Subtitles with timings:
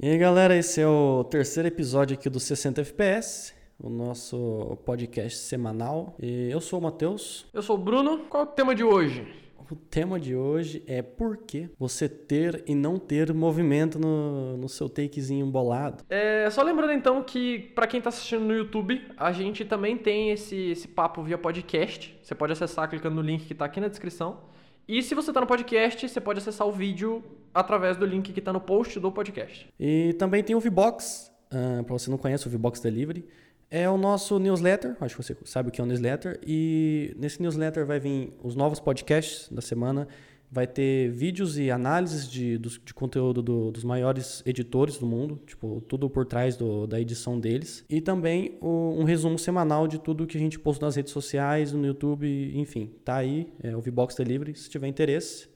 [0.00, 5.36] E aí, galera, esse é o terceiro episódio aqui do 60 FPS, o nosso podcast
[5.40, 6.14] semanal.
[6.22, 7.48] E eu sou o Matheus.
[7.52, 8.18] Eu sou o Bruno.
[8.30, 9.26] Qual é o tema de hoje?
[9.68, 14.68] O tema de hoje é por que você ter e não ter movimento no, no
[14.68, 16.04] seu takezinho bolado.
[16.08, 20.30] É, só lembrando então que para quem tá assistindo no YouTube, a gente também tem
[20.30, 22.16] esse, esse papo via podcast.
[22.22, 24.42] Você pode acessar clicando no link que tá aqui na descrição.
[24.88, 28.40] E se você tá no podcast, você pode acessar o vídeo através do link que
[28.40, 29.68] tá no post do podcast.
[29.78, 33.26] E também tem o Vbox, uh, para você não conhece o Vbox Delivery,
[33.70, 37.42] é o nosso newsletter, acho que você sabe o que é o newsletter, e nesse
[37.42, 40.08] newsletter vai vir os novos podcasts da semana,
[40.50, 45.82] vai ter vídeos e análises de, de conteúdo do, dos maiores editores do mundo, tipo,
[45.86, 47.84] tudo por trás do, da edição deles.
[47.88, 51.72] E também o, um resumo semanal de tudo que a gente posta nas redes sociais,
[51.72, 52.90] no YouTube, enfim.
[53.04, 55.48] Tá aí, é o Vbox Delivery, se tiver interesse.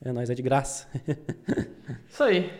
[0.00, 0.88] É nós é de graça.
[2.08, 2.50] Isso aí.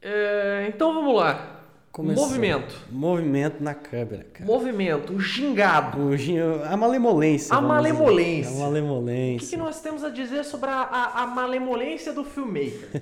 [0.00, 1.63] É, então vamos lá.
[1.94, 2.26] Começou.
[2.26, 2.74] Movimento.
[2.90, 4.44] Movimento na câmera, cara.
[4.44, 6.00] Movimento, o gingado.
[6.00, 6.40] O ging...
[6.40, 7.54] A malemolência.
[7.54, 8.50] A malemolência.
[8.50, 8.62] Dizer.
[8.62, 9.36] A malemolência.
[9.36, 13.00] O que, que, nós temos a dizer sobre a, a, a malemolência do filmmaker?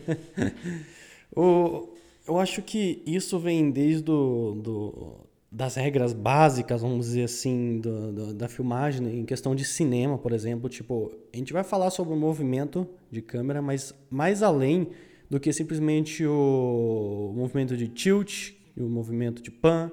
[1.35, 1.89] o,
[2.29, 8.13] eu acho que isso vem desde do, do, das regras básicas, vamos dizer assim, do,
[8.13, 10.69] do, da filmagem, em questão de cinema, por exemplo.
[10.69, 14.89] Tipo, a gente vai falar sobre o movimento de câmera, mas mais além
[15.31, 19.91] do que simplesmente o movimento de tilt, e o movimento de pan,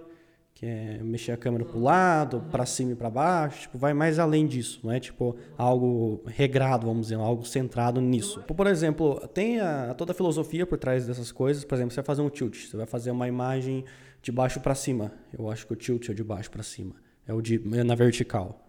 [0.59, 3.93] que é mexer a câmera para o lado, para cima e para baixo, tipo, vai
[3.93, 8.41] mais além disso, não é tipo algo regrado, vamos dizer, algo centrado nisso.
[8.41, 12.05] Por exemplo, tem a, toda a filosofia por trás dessas coisas, por exemplo, você vai
[12.05, 13.85] fazer um tilt, você vai fazer uma imagem
[14.21, 15.13] de baixo para cima.
[15.31, 17.95] Eu acho que o tilt é de baixo para cima, é o de é na
[17.95, 18.65] vertical.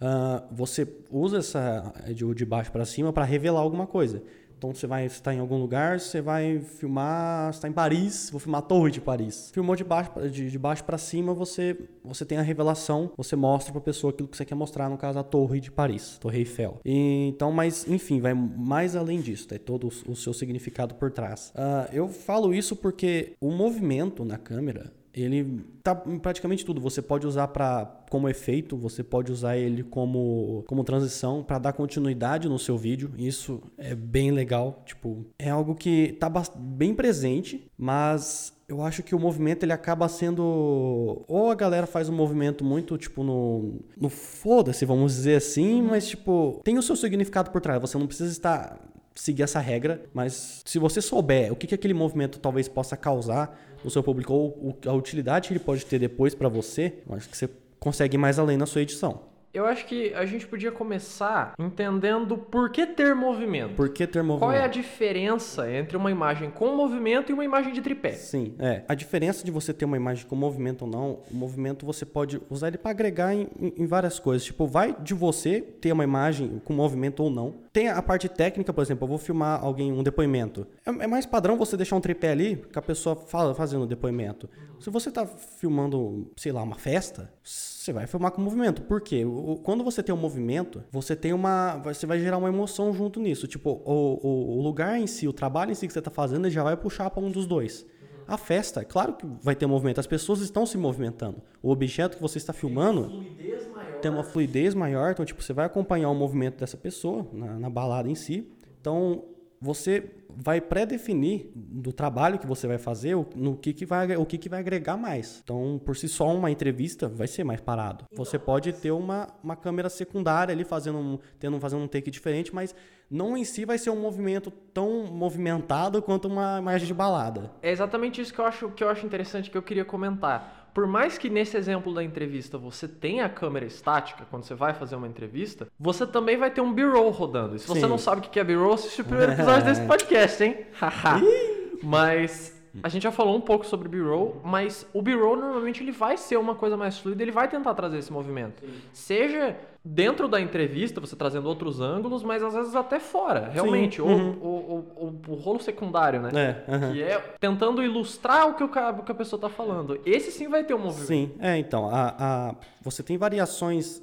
[0.00, 4.22] Uh, você usa essa de, de baixo para cima para revelar alguma coisa.
[4.60, 8.58] Então você vai estar em algum lugar, você vai filmar, está em Paris, vou filmar
[8.58, 9.50] a Torre de Paris.
[9.54, 13.72] Filmou de baixo de, de baixo para cima, você você tem a revelação, você mostra
[13.72, 16.78] para pessoa aquilo que você quer mostrar, no caso a Torre de Paris, Torre Eiffel.
[16.84, 21.10] E, então, mas enfim, vai mais além disso, tem todo o, o seu significado por
[21.10, 21.54] trás.
[21.56, 26.80] Uh, eu falo isso porque o movimento na câmera ele tá em praticamente tudo.
[26.80, 31.72] Você pode usar para como efeito, você pode usar ele como, como transição para dar
[31.72, 33.10] continuidade no seu vídeo.
[33.16, 39.14] Isso é bem legal, tipo, é algo que tá bem presente, mas eu acho que
[39.14, 44.08] o movimento ele acaba sendo ou a galera faz um movimento muito tipo no no
[44.08, 47.80] foda-se, vamos dizer assim, mas tipo, tem o seu significado por trás.
[47.80, 48.78] Você não precisa estar
[49.14, 53.58] seguir essa regra, mas se você souber o que, que aquele movimento talvez possa causar
[53.84, 57.28] no seu público ou a utilidade que ele pode ter depois para você, eu acho
[57.28, 57.48] que você
[57.78, 59.29] consegue ir mais além na sua edição.
[59.52, 63.74] Eu acho que a gente podia começar entendendo por que ter movimento.
[63.74, 64.38] Por que ter movimento?
[64.38, 68.12] Qual é a diferença entre uma imagem com movimento e uma imagem de tripé?
[68.12, 68.84] Sim, é.
[68.86, 72.40] A diferença de você ter uma imagem com movimento ou não, o movimento você pode
[72.48, 74.44] usar ele para agregar em, em, várias coisas.
[74.44, 77.54] Tipo, vai de você ter uma imagem com movimento ou não.
[77.72, 80.64] Tem a parte técnica, por exemplo, eu vou filmar alguém, um depoimento.
[80.86, 83.86] É, é mais padrão você deixar um tripé ali que a pessoa fala fazendo o
[83.86, 84.48] depoimento.
[84.78, 88.82] Se você está filmando, sei lá, uma festa, você vai filmar com movimento.
[88.82, 89.24] Por quê?
[89.64, 91.78] Quando você tem um movimento, você tem uma.
[91.78, 93.46] Você vai gerar uma emoção junto nisso.
[93.46, 96.48] Tipo, o, o, o lugar em si, o trabalho em si que você está fazendo,
[96.48, 97.86] já vai puxar para um dos dois.
[98.28, 101.42] A festa, claro que vai ter movimento, as pessoas estão se movimentando.
[101.60, 105.66] O objeto que você está filmando tem, tem uma fluidez maior, então tipo, você vai
[105.66, 108.46] acompanhar o movimento dessa pessoa na, na balada em si.
[108.80, 109.24] Então,
[109.60, 114.38] você vai pré-definir do trabalho que você vai fazer no que, que vai o que,
[114.38, 115.40] que vai agregar mais.
[115.44, 118.04] Então, por si só, uma entrevista vai ser mais parado.
[118.12, 122.54] Você pode ter uma, uma câmera secundária ali fazendo um, tendo, fazendo um take diferente,
[122.54, 122.74] mas
[123.10, 127.50] não em si vai ser um movimento tão movimentado quanto uma imagem de balada.
[127.60, 130.86] É exatamente isso que eu acho, que eu acho interessante que eu queria comentar por
[130.86, 134.96] mais que nesse exemplo da entrevista você tenha a câmera estática, quando você vai fazer
[134.96, 137.56] uma entrevista, você também vai ter um B-roll rodando.
[137.56, 137.86] E se você Sim.
[137.86, 140.66] não sabe o que é B-roll, assiste o primeiro episódio desse podcast, hein?
[141.82, 146.16] Mas a gente já falou um pouco sobre B-roll, mas o B-roll normalmente ele vai
[146.16, 148.60] ser uma coisa mais fluida, ele vai tentar trazer esse movimento.
[148.60, 148.72] Sim.
[148.92, 154.00] Seja dentro da entrevista, você trazendo outros ângulos, mas às vezes até fora, realmente.
[154.00, 154.32] Uhum.
[154.32, 156.30] O, o, o, o, rolo secundário, né?
[156.68, 156.92] É, uhum.
[156.92, 160.00] Que é tentando ilustrar o que, o, o que a pessoa está falando.
[160.04, 161.06] Esse sim vai ter um movimento.
[161.06, 161.88] Sim, é, então.
[161.88, 164.02] A, a, você tem variações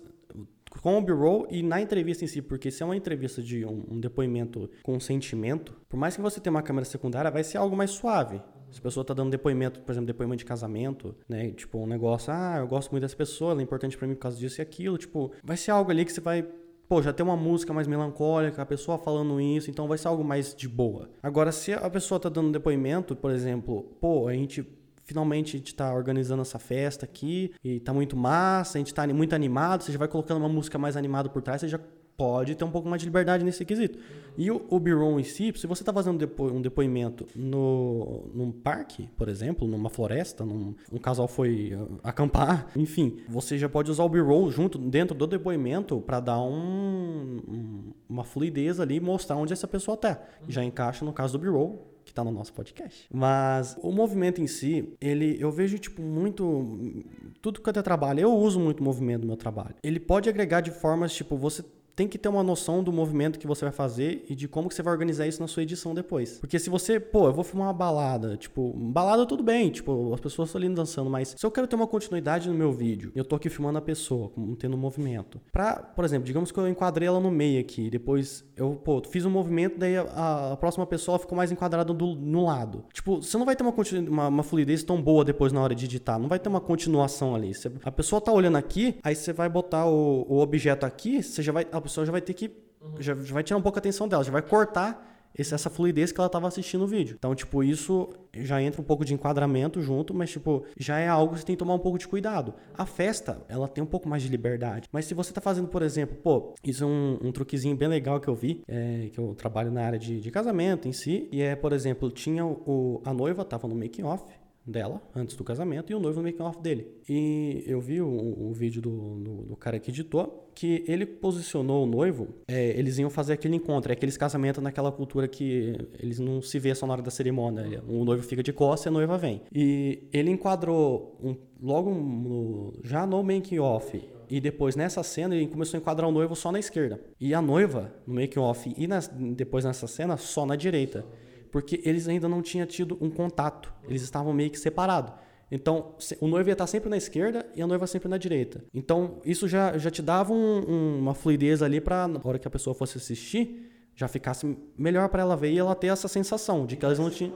[0.82, 3.84] com o B-roll e na entrevista em si, porque se é uma entrevista de um,
[3.92, 7.76] um, depoimento com sentimento, por mais que você tenha uma câmera secundária, vai ser algo
[7.76, 8.42] mais suave.
[8.72, 11.52] Se a pessoa está dando depoimento, por exemplo, depoimento de casamento, né?
[11.52, 14.22] Tipo, um negócio, ah, eu gosto muito dessa pessoa, ela é importante para mim por
[14.22, 14.98] causa disso e aquilo.
[14.98, 16.46] Tipo, vai ser algo ali que você vai
[16.88, 20.24] pô, já tem uma música mais melancólica, a pessoa falando isso, então vai ser algo
[20.24, 21.10] mais de boa.
[21.22, 24.66] Agora, se a pessoa tá dando depoimento, por exemplo, pô, a gente
[25.04, 29.08] finalmente a gente tá organizando essa festa aqui e tá muito massa, a gente tá
[29.08, 31.80] muito animado, você já vai colocando uma música mais animada por trás, você já
[32.18, 34.00] pode ter um pouco mais de liberdade nesse quesito.
[34.36, 38.52] E o, o Bureau em si, se você está fazendo depo um depoimento no, num
[38.52, 43.92] parque, por exemplo, numa floresta, num, um casal foi uh, acampar, enfim, você já pode
[43.92, 49.36] usar o Bureau junto dentro do depoimento para dar um, um, uma fluidez ali mostrar
[49.36, 50.20] onde essa pessoa está.
[50.48, 53.08] Já encaixa no caso do Bureau, que está no nosso podcast.
[53.14, 57.06] Mas o movimento em si, ele eu vejo tipo muito
[57.42, 59.76] tudo que eu trabalho, eu uso muito o movimento no meu trabalho.
[59.84, 61.64] Ele pode agregar de formas tipo você
[61.98, 64.76] tem que ter uma noção do movimento que você vai fazer e de como que
[64.76, 66.38] você vai organizar isso na sua edição depois.
[66.38, 70.20] Porque se você, pô, eu vou filmar uma balada, tipo, balada tudo bem, tipo, as
[70.20, 73.26] pessoas estão ali dançando, mas se eu quero ter uma continuidade no meu vídeo, eu
[73.26, 75.42] tô aqui filmando a pessoa, tendo movimento.
[75.52, 79.26] Pra, por exemplo, digamos que eu enquadrei ela no meio aqui, depois eu, pô, fiz
[79.26, 82.86] um movimento, daí a, a próxima pessoa ficou mais enquadrada do, no lado.
[82.94, 83.74] Tipo, você não vai ter uma,
[84.08, 87.34] uma, uma, fluidez tão boa depois na hora de editar, não vai ter uma continuação
[87.34, 87.56] ali.
[87.56, 91.42] Você, a pessoa tá olhando aqui, aí você vai botar o, o objeto aqui, você
[91.42, 92.52] já vai, pessoa já vai ter que.
[92.82, 92.96] Uhum.
[93.00, 96.12] Já, já, vai tirar um pouco a atenção dela, já vai cortar esse, essa fluidez
[96.12, 97.16] que ela estava assistindo o vídeo.
[97.18, 101.34] Então, tipo, isso já entra um pouco de enquadramento junto, mas, tipo, já é algo
[101.34, 102.54] que você tem que tomar um pouco de cuidado.
[102.76, 104.88] A festa, ela tem um pouco mais de liberdade.
[104.92, 108.20] Mas se você está fazendo, por exemplo, pô, isso é um, um truquezinho bem legal
[108.20, 111.42] que eu vi, é, que eu trabalho na área de, de casamento em si, e
[111.42, 114.24] é, por exemplo, tinha o, a noiva, tava no making off,
[114.68, 116.88] dela antes do casamento e o noivo no making off dele.
[117.08, 121.84] E eu vi o, o vídeo do, do, do, cara que editou que ele posicionou
[121.84, 126.20] o noivo, é, eles iam fazer aquele encontro, é aqueles casamentos naquela cultura que eles
[126.20, 127.84] não se vê só na hora da cerimônia.
[127.88, 129.42] O noivo fica de costas e a noiva vem.
[129.54, 135.48] E ele enquadrou um, logo no, já no making off e depois nessa cena ele
[135.48, 137.00] começou a enquadrar o noivo só na esquerda.
[137.20, 141.06] E a noiva no making off e nas, depois nessa cena só na direita
[141.52, 145.14] porque eles ainda não tinham tido um contato, eles estavam meio que separados.
[145.50, 148.64] Então, o noivo ia estar sempre na esquerda e a noiva sempre na direita.
[148.74, 152.48] Então, isso já, já te dava um, um, uma fluidez ali para, na hora que
[152.48, 153.67] a pessoa fosse assistir,
[153.98, 157.10] já ficasse melhor para ela ver e ela ter essa sensação de que elas não
[157.10, 157.34] tinham.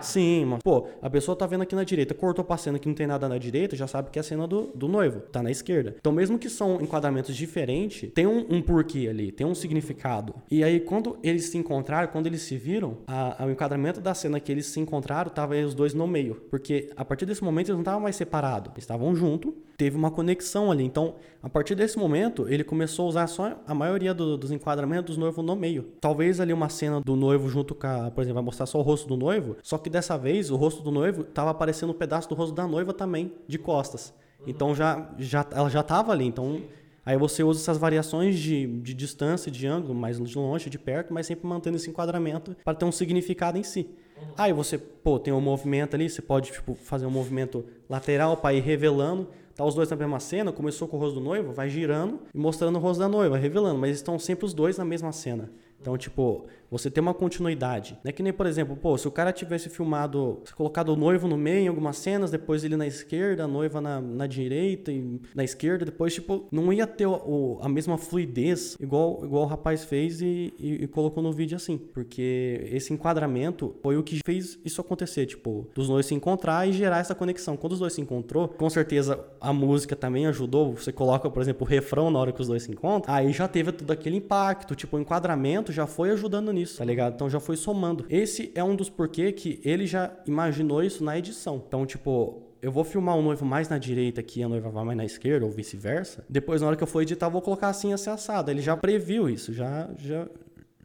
[0.00, 2.94] Sim, mas, pô, a pessoa tá vendo aqui na direita, cortou pra cena que não
[2.94, 5.50] tem nada na direita, já sabe que é a cena do, do noivo, tá na
[5.50, 5.94] esquerda.
[5.96, 10.34] Então, mesmo que são enquadramentos diferentes, tem um, um porquê ali, tem um significado.
[10.50, 14.12] E aí, quando eles se encontraram, quando eles se viram, a, a, o enquadramento da
[14.12, 16.34] cena que eles se encontraram, tava aí os dois no meio.
[16.50, 20.10] Porque a partir desse momento eles não estavam mais separados, eles estavam juntos, teve uma
[20.10, 20.84] conexão ali.
[20.84, 25.06] Então, a partir desse momento, ele começou a usar só a maioria do, dos enquadramentos
[25.06, 25.75] dos noivos no meio.
[26.00, 28.82] Talvez ali uma cena do noivo junto com a, por exemplo, vai mostrar só o
[28.82, 32.28] rosto do noivo, só que dessa vez o rosto do noivo tava aparecendo um pedaço
[32.28, 34.12] do rosto da noiva também, de costas.
[34.46, 36.60] Então já, já ela já tava ali, então
[37.06, 41.14] Aí você usa essas variações de, de distância, de ângulo, mais de longe, de perto,
[41.14, 43.88] mas sempre mantendo esse enquadramento para ter um significado em si.
[44.36, 48.54] Aí você, pô, tem um movimento ali, você pode tipo, fazer um movimento lateral para
[48.54, 49.28] ir revelando.
[49.54, 52.38] Tá os dois na mesma cena, começou com o rosto do noivo, vai girando e
[52.38, 55.50] mostrando o rosto da noiva, revelando, mas estão sempre os dois na mesma cena.
[55.86, 57.98] Então, tipo, você tem uma continuidade.
[58.04, 61.28] Não é que nem, por exemplo, pô, se o cara tivesse filmado, colocado o noivo
[61.28, 65.20] no meio em algumas cenas, depois ele na esquerda, a noiva na, na direita e
[65.34, 69.84] na esquerda, depois, tipo, não ia ter o, a mesma fluidez igual, igual o rapaz
[69.84, 71.78] fez e, e, e, colocou no vídeo assim.
[71.78, 76.72] Porque esse enquadramento foi o que fez isso acontecer, tipo, dos dois se encontrar e
[76.72, 77.56] gerar essa conexão.
[77.56, 80.74] Quando os dois se encontrou, com certeza a música também ajudou.
[80.74, 83.48] Você coloca, por exemplo, o refrão na hora que os dois se encontram, aí já
[83.48, 87.14] teve todo aquele impacto, tipo, o enquadramento já foi ajudando nisso, tá ligado?
[87.14, 88.06] Então já foi somando.
[88.08, 91.62] Esse é um dos porquê que ele já imaginou isso na edição.
[91.66, 94.96] Então, tipo, eu vou filmar o noivo mais na direita aqui, a noiva vai mais
[94.96, 96.24] na esquerda, ou vice-versa.
[96.28, 98.50] Depois, na hora que eu for editar, eu vou colocar assim, assim, assado.
[98.50, 100.26] Ele já previu isso, já, já,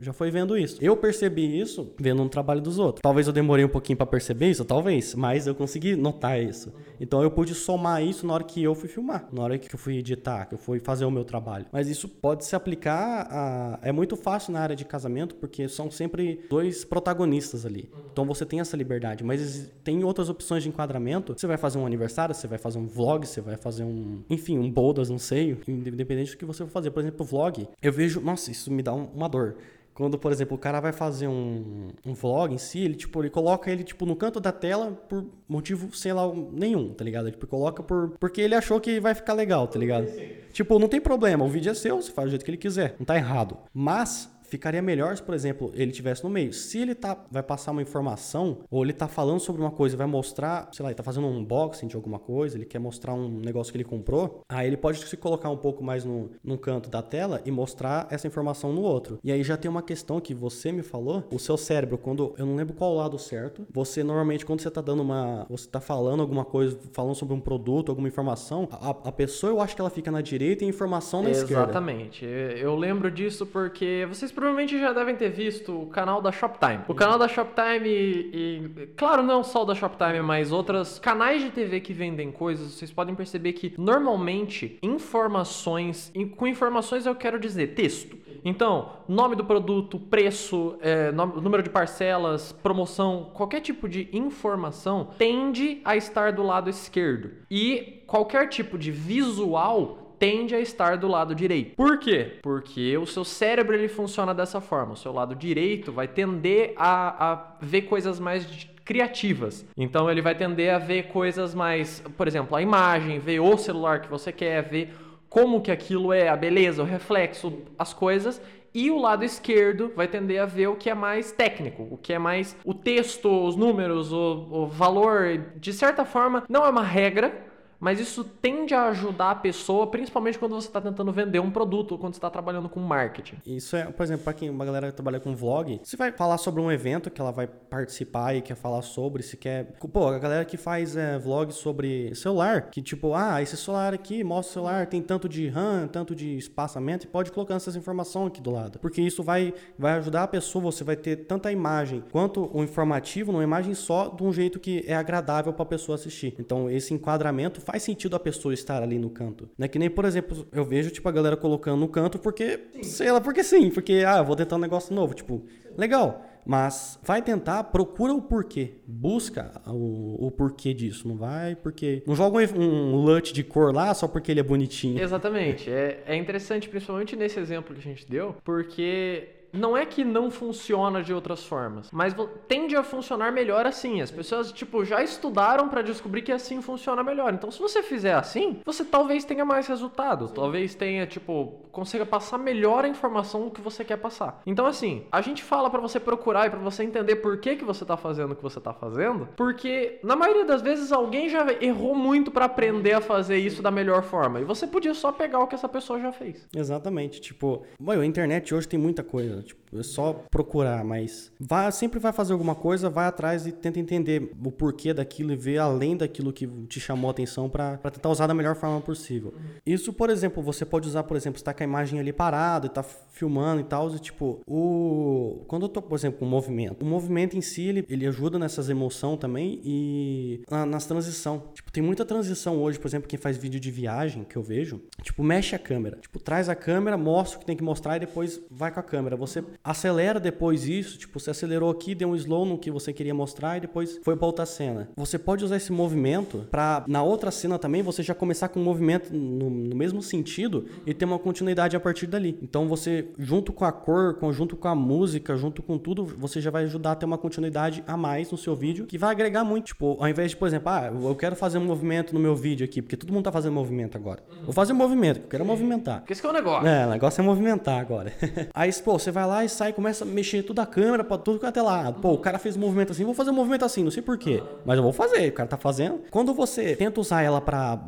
[0.02, 0.78] já foi vendo isso.
[0.82, 3.02] Eu percebi isso vendo um trabalho dos outros.
[3.02, 6.74] Talvez eu demorei um pouquinho para perceber isso, talvez, mas eu consegui notar isso.
[7.00, 9.80] Então eu pude somar isso na hora que eu fui filmar, na hora que eu
[9.80, 11.68] fui editar, que eu fui fazer o meu trabalho.
[11.72, 13.80] Mas isso pode se aplicar a...
[13.84, 17.90] é muito fácil na área de casamento porque são sempre dois protagonistas ali.
[18.12, 21.34] Então você tem essa liberdade, mas tem outras opções de enquadramento.
[21.38, 24.58] Você vai fazer um aniversário, você vai fazer um vlog, você vai fazer um, enfim,
[24.58, 26.90] um bodas, não sei, independente do que você for fazer.
[26.90, 27.68] Por exemplo, vlog.
[27.82, 29.56] Eu vejo, nossa, isso me dá uma dor.
[30.02, 33.30] Quando, por exemplo, o cara vai fazer um, um vlog em si, ele, tipo, ele
[33.30, 37.26] coloca ele, tipo, no canto da tela por motivo, sei lá, nenhum, tá ligado?
[37.26, 38.16] Ele tipo, coloca por...
[38.20, 40.08] Porque ele achou que vai ficar legal, tá ligado?
[40.52, 42.96] Tipo, não tem problema, o vídeo é seu, você faz do jeito que ele quiser,
[42.98, 43.60] não tá errado.
[43.72, 46.52] Mas ficaria melhor se, por exemplo, ele tivesse no meio.
[46.52, 50.06] Se ele tá, vai passar uma informação, ou ele tá falando sobre uma coisa vai
[50.06, 53.30] mostrar, sei lá, ele tá fazendo um unboxing de alguma coisa, ele quer mostrar um
[53.30, 56.90] negócio que ele comprou, aí ele pode se colocar um pouco mais no, num canto
[56.90, 59.20] da tela e mostrar essa informação no outro.
[59.24, 62.46] E aí já tem uma questão que você me falou, o seu cérebro, quando eu
[62.46, 66.22] não lembro qual lado certo, você normalmente quando você tá dando uma, você tá falando
[66.22, 69.90] alguma coisa, falando sobre um produto, alguma informação, a, a pessoa eu acho que ela
[69.90, 71.52] fica na direita e a informação na Exatamente.
[71.52, 71.72] esquerda.
[71.72, 72.26] Exatamente.
[72.60, 76.80] Eu lembro disso porque vocês provavelmente já devem ter visto o canal da Shoptime.
[76.88, 81.44] O canal da Shoptime e, e claro, não só o da Shoptime, mas outros canais
[81.44, 87.40] de TV que vendem coisas, vocês podem perceber que normalmente informações, com informações eu quero
[87.40, 88.18] dizer texto.
[88.44, 95.80] Então, nome do produto, preço, é, número de parcelas, promoção, qualquer tipo de informação tende
[95.86, 97.30] a estar do lado esquerdo.
[97.52, 101.76] E qualquer tipo de visual tende a estar do lado direito.
[101.76, 102.34] Por quê?
[102.44, 104.94] Porque o seu cérebro ele funciona dessa forma.
[104.94, 108.46] O seu lado direito vai tender a, a ver coisas mais
[108.86, 109.66] criativas.
[109.76, 114.00] Então ele vai tender a ver coisas mais, por exemplo, a imagem, ver o celular
[114.00, 114.94] que você quer, ver
[115.28, 118.40] como que aquilo é, a beleza, o reflexo, as coisas.
[118.76, 122.14] E o lado esquerdo vai tender a ver o que é mais técnico, o que
[122.14, 125.46] é mais o texto, os números, o, o valor.
[125.56, 127.50] De certa forma, não é uma regra,
[127.82, 131.94] mas isso tende a ajudar a pessoa, principalmente quando você está tentando vender um produto,
[131.94, 133.38] ou quando você está trabalhando com marketing.
[133.44, 136.38] Isso é, por exemplo, para quem uma galera que trabalha com vlog, você vai falar
[136.38, 139.74] sobre um evento que ela vai participar e quer falar sobre, se quer.
[139.92, 144.24] Pô, a galera que faz é, vlog sobre celular, que tipo, ah, esse celular aqui,
[144.24, 148.28] mostra o celular, tem tanto de RAM, tanto de espaçamento, e pode colocar essas informações
[148.28, 148.78] aqui do lado.
[148.78, 153.32] Porque isso vai, vai ajudar a pessoa, você vai ter tanta imagem quanto o informativo
[153.32, 156.36] numa imagem só, de um jeito que é agradável para a pessoa assistir.
[156.38, 159.50] Então, esse enquadramento faz sentido a pessoa estar ali no canto.
[159.58, 159.68] Né?
[159.68, 162.84] Que nem, por exemplo, eu vejo, tipo, a galera colocando no canto porque, sim.
[162.84, 165.14] sei lá, porque sim, porque, ah, eu vou tentar um negócio novo.
[165.14, 165.46] Tipo,
[165.78, 166.26] legal.
[166.46, 168.74] Mas vai tentar, procura o porquê.
[168.86, 171.08] Busca o, o porquê disso.
[171.08, 172.04] Não vai porque.
[172.06, 175.02] Não joga um, um LUT de cor lá só porque ele é bonitinho.
[175.02, 175.70] Exatamente.
[175.70, 180.32] É, é interessante, principalmente nesse exemplo que a gente deu, porque não é que não
[180.32, 182.16] funciona de outras formas, mas
[182.48, 184.02] tende a funcionar melhor assim.
[184.02, 187.34] As pessoas, tipo, já estudaram para descobrir que assim funciona melhor.
[187.34, 190.28] Então, se você fizer assim, você talvez tenha mais resultado.
[190.28, 190.34] Sim.
[190.34, 194.42] Talvez tenha, tipo, consiga passar melhor a informação que você quer passar.
[194.46, 197.66] Então, assim, a gente fala para você procurar e para você entender por que, que
[197.66, 201.46] você tá fazendo o que você tá fazendo, porque na maioria das vezes alguém já
[201.62, 204.40] errou muito para aprender a fazer isso da melhor forma.
[204.40, 206.48] E você podia só pegar o que essa pessoa já fez.
[206.56, 207.22] Exatamente.
[207.22, 209.41] Tipo, bom, a internet hoje tem muita coisa.
[209.42, 213.80] Tipo, é só procurar, mas vai, sempre vai fazer alguma coisa, vai atrás e tenta
[213.80, 218.10] entender o porquê daquilo e ver além daquilo que te chamou a atenção para tentar
[218.10, 219.34] usar da melhor forma possível.
[219.66, 222.70] Isso, por exemplo, você pode usar, por exemplo, está com a imagem ali parada e
[222.70, 226.84] tá filmando e tal, e tipo, o quando eu tô, por exemplo, com o movimento,
[226.84, 231.44] o movimento em si ele, ele ajuda nessas emoções também e na, nas transição.
[231.54, 234.82] Tipo, tem muita transição hoje, por exemplo, quem faz vídeo de viagem que eu vejo,
[235.02, 238.02] tipo, mexe a câmera, tipo, traz a câmera, mostra o que tem que mostrar e
[238.02, 239.16] depois vai com a câmera.
[239.16, 242.92] Você você acelera depois isso, tipo, você acelerou aqui, deu um slow no que você
[242.94, 244.90] queria mostrar e depois foi para outra cena.
[244.96, 248.64] Você pode usar esse movimento para na outra cena também você já começar com um
[248.64, 252.38] movimento no, no, mesmo sentido e ter uma continuidade a partir dali.
[252.42, 256.52] Então você junto com a cor, junto com a música, junto com tudo, você já
[256.52, 259.68] vai ajudar a ter uma continuidade a mais no seu vídeo que vai agregar muito.
[259.68, 262.66] Tipo, ao invés de, por exemplo, ah, eu quero fazer um movimento no meu vídeo
[262.66, 264.24] aqui, porque todo mundo tá fazendo movimento agora.
[264.44, 266.00] Vou fazer um movimento, eu quero movimentar.
[266.00, 266.68] Porque esse que é o negócio.
[266.68, 268.12] É, o negócio é movimentar agora.
[268.54, 271.18] Aí, pô, você vai lá e sai e começa a mexer toda a câmera para
[271.18, 271.92] tudo que até lá.
[271.92, 274.42] Pô, o cara fez um movimento assim, vou fazer um movimento assim, não sei porquê.
[274.66, 276.02] Mas eu vou fazer, o cara tá fazendo.
[276.10, 277.80] Quando você tenta usar ela para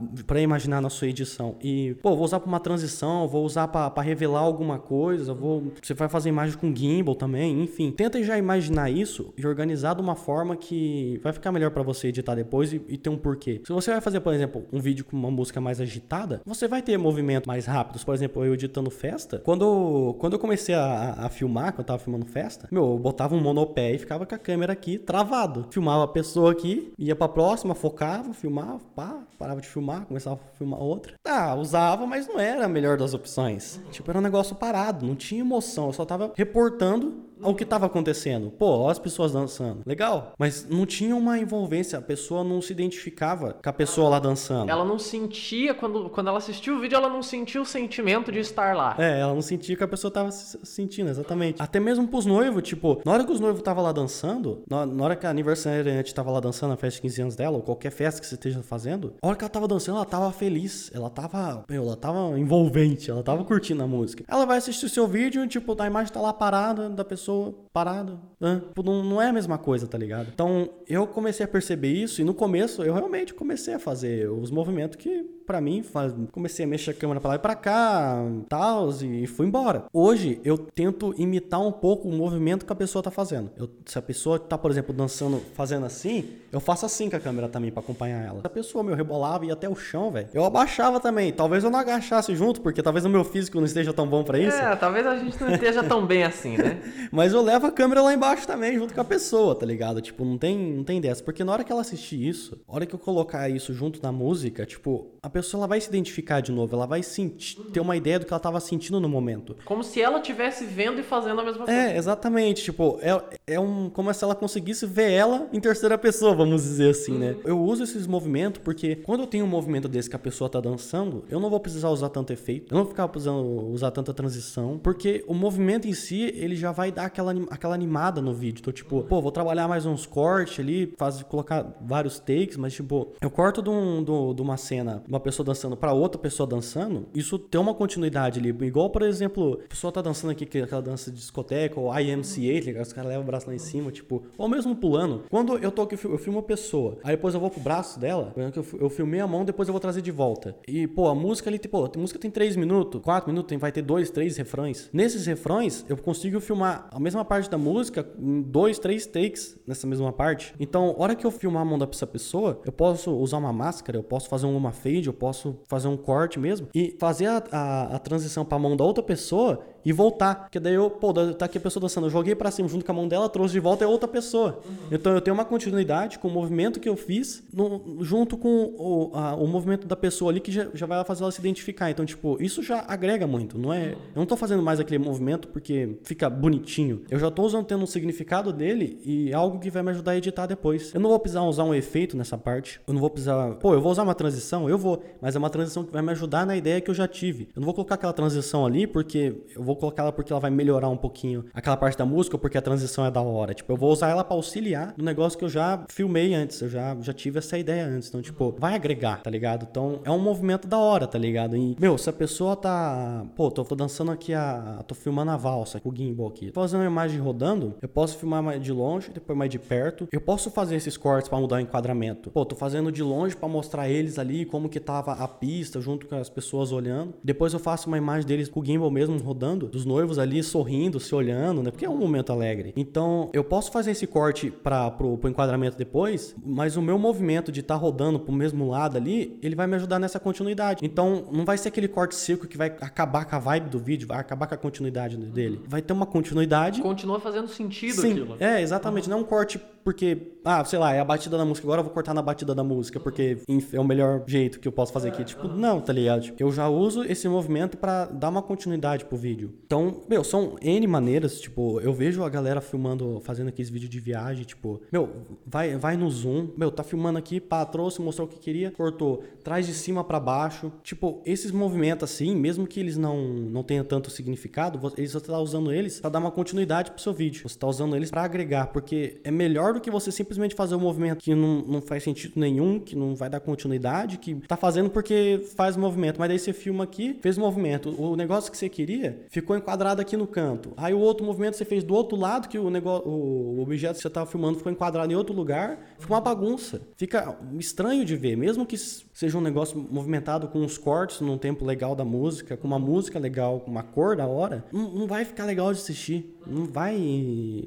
[0.42, 4.40] imaginar na sua edição e, pô, vou usar pra uma transição, vou usar para revelar
[4.40, 5.72] alguma coisa, vou.
[5.82, 7.92] Você vai fazer imagem com gimbal também, enfim.
[7.92, 12.08] Tenta já imaginar isso e organizar de uma forma que vai ficar melhor para você
[12.08, 13.62] editar depois e, e ter um porquê.
[13.66, 16.82] Se você vai fazer, por exemplo, um vídeo com uma música mais agitada, você vai
[16.82, 18.04] ter movimentos mais rápidos.
[18.04, 22.00] Por exemplo, eu editando festa, quando, quando eu comecei a, a filmar, quando eu tava
[22.00, 25.68] filmando festa, meu, eu botava um monopé e ficava com a câmera aqui travado.
[25.72, 30.58] Filmava a pessoa aqui, ia pra próxima, focava, filmava, pá, parava de filmar, começava a
[30.58, 31.14] filmar outra.
[31.24, 33.82] Tá, usava, mas não era a melhor das opções.
[33.92, 35.88] Tipo, era um negócio parado, não tinha emoção.
[35.88, 38.52] Eu só tava reportando ao que estava acontecendo.
[38.52, 39.82] Pô, ó as pessoas dançando.
[39.86, 40.34] Legal.
[40.38, 44.70] Mas não tinha uma envolvência, a pessoa não se identificava com a pessoa lá dançando.
[44.70, 48.40] Ela não sentia, quando, quando ela assistiu o vídeo, ela não sentia o sentimento de
[48.40, 48.96] estar lá.
[48.98, 51.62] É, ela não sentia que a pessoa tava sentindo, exatamente.
[51.62, 55.04] Até mesmo pros noivos, tipo, na hora que os noivos estavam lá dançando, na, na
[55.04, 57.92] hora que a aniversariante tava lá dançando na festa de 15 anos dela, ou qualquer
[57.92, 61.10] festa que você esteja fazendo, a hora que ela tava dançando, ela tava feliz, ela
[61.10, 64.24] tava, meu, ela tava envolvente, ela tava curtindo a música.
[64.28, 67.63] Ela vai assistir o seu vídeo, tipo, a imagem tá lá parada, da pessoa sou
[67.74, 68.20] parada.
[68.40, 68.62] Né?
[68.86, 70.30] Não, não é a mesma coisa, tá ligado?
[70.32, 74.52] Então, eu comecei a perceber isso, e no começo, eu realmente comecei a fazer os
[74.52, 76.14] movimentos que para mim, faz...
[76.32, 78.18] comecei a mexer a câmera para lá e para cá,
[78.50, 79.86] tal, e fui embora.
[79.94, 83.52] Hoje eu tento imitar um pouco o movimento que a pessoa tá fazendo.
[83.58, 87.20] Eu, se a pessoa tá, por exemplo, dançando, fazendo assim, eu faço assim com a
[87.20, 88.42] câmera também para acompanhar ela.
[88.42, 91.32] Se a pessoa meu rebolava e ia até o chão, velho, eu abaixava também.
[91.32, 94.40] Talvez eu não agachasse junto, porque talvez o meu físico não esteja tão bom para
[94.40, 94.58] isso.
[94.58, 96.82] É, talvez a gente não esteja tão bem assim, né?
[97.12, 100.02] Mas eu levo a câmera lá embaixo também, junto com a pessoa, tá ligado?
[100.02, 101.24] Tipo, não tem, não tem dessa.
[101.24, 104.12] Porque na hora que ela assistir isso, na hora que eu colocar isso junto na
[104.12, 107.96] música, tipo, a pessoa ela vai se identificar de novo, ela vai sentir, ter uma
[107.96, 109.56] ideia do que ela estava sentindo no momento.
[109.66, 111.80] Como se ela estivesse vendo e fazendo a mesma coisa.
[111.80, 112.64] É, exatamente.
[112.64, 116.92] Tipo, é, é um, como se ela conseguisse ver ela em terceira pessoa, vamos dizer
[116.92, 117.32] assim, né?
[117.32, 117.42] uhum.
[117.44, 120.62] Eu uso esses movimentos porque quando eu tenho um movimento desse que a pessoa tá
[120.62, 124.14] dançando, eu não vou precisar usar tanto efeito, eu não vou ficar precisando usar tanta
[124.14, 128.62] transição, porque o movimento em si, ele já vai dar aquela, aquela animada no vídeo.
[128.62, 133.14] Então, tipo, pô, vou trabalhar mais uns cortes ali, fazer, colocar vários takes, mas, tipo,
[133.22, 137.08] eu corto de, um, de, de uma cena, uma pessoa dançando para outra pessoa dançando,
[137.14, 138.50] isso tem uma continuidade ali.
[138.50, 142.82] Igual, por exemplo, a pessoa tá dançando aqui, é aquela dança de discoteca, ou IMCA,
[142.82, 145.24] os caras levam braço lá em cima, tipo, ou mesmo pulando.
[145.30, 148.34] Quando eu tô aqui, eu filmo uma pessoa, aí depois eu vou pro braço dela,
[148.80, 150.56] eu filmei a mão, depois eu vou trazer de volta.
[150.68, 153.82] E, pô, a música ali, tipo, a música tem 3 minutos, 4 minutos, vai ter
[153.82, 154.90] dois, três refrões.
[154.94, 159.88] Nesses refrões, eu consigo filmar a mesma parte da música em dois, três takes nessa
[159.88, 160.54] mesma parte.
[160.60, 164.04] Então, hora que eu filmar a mão dessa pessoa, eu posso usar uma máscara, eu
[164.04, 168.00] posso fazer uma fade, eu posso fazer um corte mesmo e fazer a, a, a
[168.00, 170.36] transição para a mão da outra pessoa e voltar.
[170.44, 172.92] Porque daí eu, pô, tá aqui a pessoa dançando, eu joguei para cima junto com
[172.92, 174.60] a mão dela, trouxe de volta é outra pessoa.
[174.66, 174.88] Uhum.
[174.92, 179.12] Então eu tenho uma continuidade com o movimento que eu fiz no, junto com o,
[179.14, 181.90] a, o movimento da pessoa ali que já, já vai fazer ela se identificar.
[181.90, 183.92] Então, tipo, isso já agrega muito, não é?
[183.92, 187.04] Eu não tô fazendo mais aquele movimento porque fica bonitinho.
[187.10, 190.12] Eu já tô usando tendo um significado dele e é algo que vai me ajudar
[190.12, 190.94] a editar depois.
[190.94, 192.82] Eu não vou precisar usar um efeito nessa parte.
[192.88, 195.50] Eu não vou precisar, pô, eu vou usar uma transição, eu vou, mas é uma
[195.50, 197.50] transição que vai me ajudar na ideia que eu já tive.
[197.56, 200.40] Eu não vou colocar aquela transição ali porque eu vou vou colocar ela porque ela
[200.40, 203.54] vai melhorar um pouquinho aquela parte da música, porque a transição é da hora.
[203.54, 206.70] Tipo, eu vou usar ela para auxiliar no negócio que eu já filmei antes, eu
[206.70, 208.10] já, já tive essa ideia antes.
[208.10, 209.68] Então, tipo, vai agregar, tá ligado?
[209.70, 211.58] Então, é um movimento da hora, tá ligado?
[211.58, 213.26] E, meu, se a pessoa tá.
[213.36, 214.84] Pô, tô, tô dançando aqui a.
[214.88, 216.52] tô filmando a valsa com o gimbal aqui.
[216.52, 220.08] Tô fazendo uma imagem rodando, eu posso filmar mais de longe, depois mais de perto.
[220.12, 222.30] Eu posso fazer esses cortes para mudar o enquadramento.
[222.30, 226.08] Pô, tô fazendo de longe para mostrar eles ali como que tava a pista junto
[226.08, 227.14] com as pessoas olhando.
[227.24, 230.44] Depois eu faço uma imagem deles com o gimbal mesmo rodando, dos noivos noivos ali
[230.44, 231.72] sorrindo, se olhando, né?
[231.72, 232.74] Porque é um momento alegre.
[232.76, 237.52] Então, eu posso fazer esse corte para pro, pro enquadramento depois, mas o meu movimento
[237.52, 240.86] de estar tá rodando pro mesmo lado ali, ele vai me ajudar nessa continuidade.
[240.86, 244.08] Então, não vai ser aquele corte seco que vai acabar com a vibe do vídeo,
[244.08, 245.62] vai acabar com a continuidade dele.
[245.68, 246.82] Vai ter uma continuidade.
[246.82, 248.36] Continua fazendo sentido Sim, aquilo.
[248.40, 249.06] É, exatamente.
[249.06, 249.12] Uhum.
[249.12, 251.84] Não é um corte porque, ah, sei lá, é a batida da música, agora eu
[251.84, 253.40] vou cortar na batida da música, porque
[253.74, 255.24] é o melhor jeito que eu posso fazer aqui.
[255.26, 256.32] Tipo, não, tá ligado?
[256.40, 259.53] Eu já uso esse movimento para dar uma continuidade pro vídeo.
[259.66, 264.00] Então, meu, são N maneiras, tipo, eu vejo a galera filmando, fazendo aqueles vídeos de
[264.00, 265.10] viagem, tipo, meu,
[265.48, 269.24] vai, vai no zoom, meu, tá filmando aqui, pá, trouxe, mostrou o que queria, cortou,
[269.44, 270.72] traz de cima para baixo.
[270.84, 275.72] Tipo, esses movimentos assim, mesmo que eles não, não tenham tanto significado, você tá usando
[275.72, 277.48] eles para dar uma continuidade pro seu vídeo.
[277.48, 280.80] Você tá usando eles para agregar, porque é melhor do que você simplesmente fazer um
[280.80, 284.90] movimento que não, não faz sentido nenhum, que não vai dar continuidade, que tá fazendo
[284.90, 288.70] porque faz movimento, mas daí você filma aqui, fez o movimento, o negócio que você
[288.70, 290.74] queria ficou enquadrado aqui no canto.
[290.78, 294.02] Aí o outro movimento você fez do outro lado, que o negócio, o objeto que
[294.02, 296.82] você tava filmando ficou enquadrado em outro lugar, fica uma bagunça.
[296.98, 301.66] Fica estranho de ver, mesmo que seja um negócio movimentado com uns cortes num tempo
[301.66, 305.26] legal da música, com uma música legal, com uma cor da hora, não, não vai
[305.26, 306.38] ficar legal de assistir.
[306.46, 306.96] Não vai.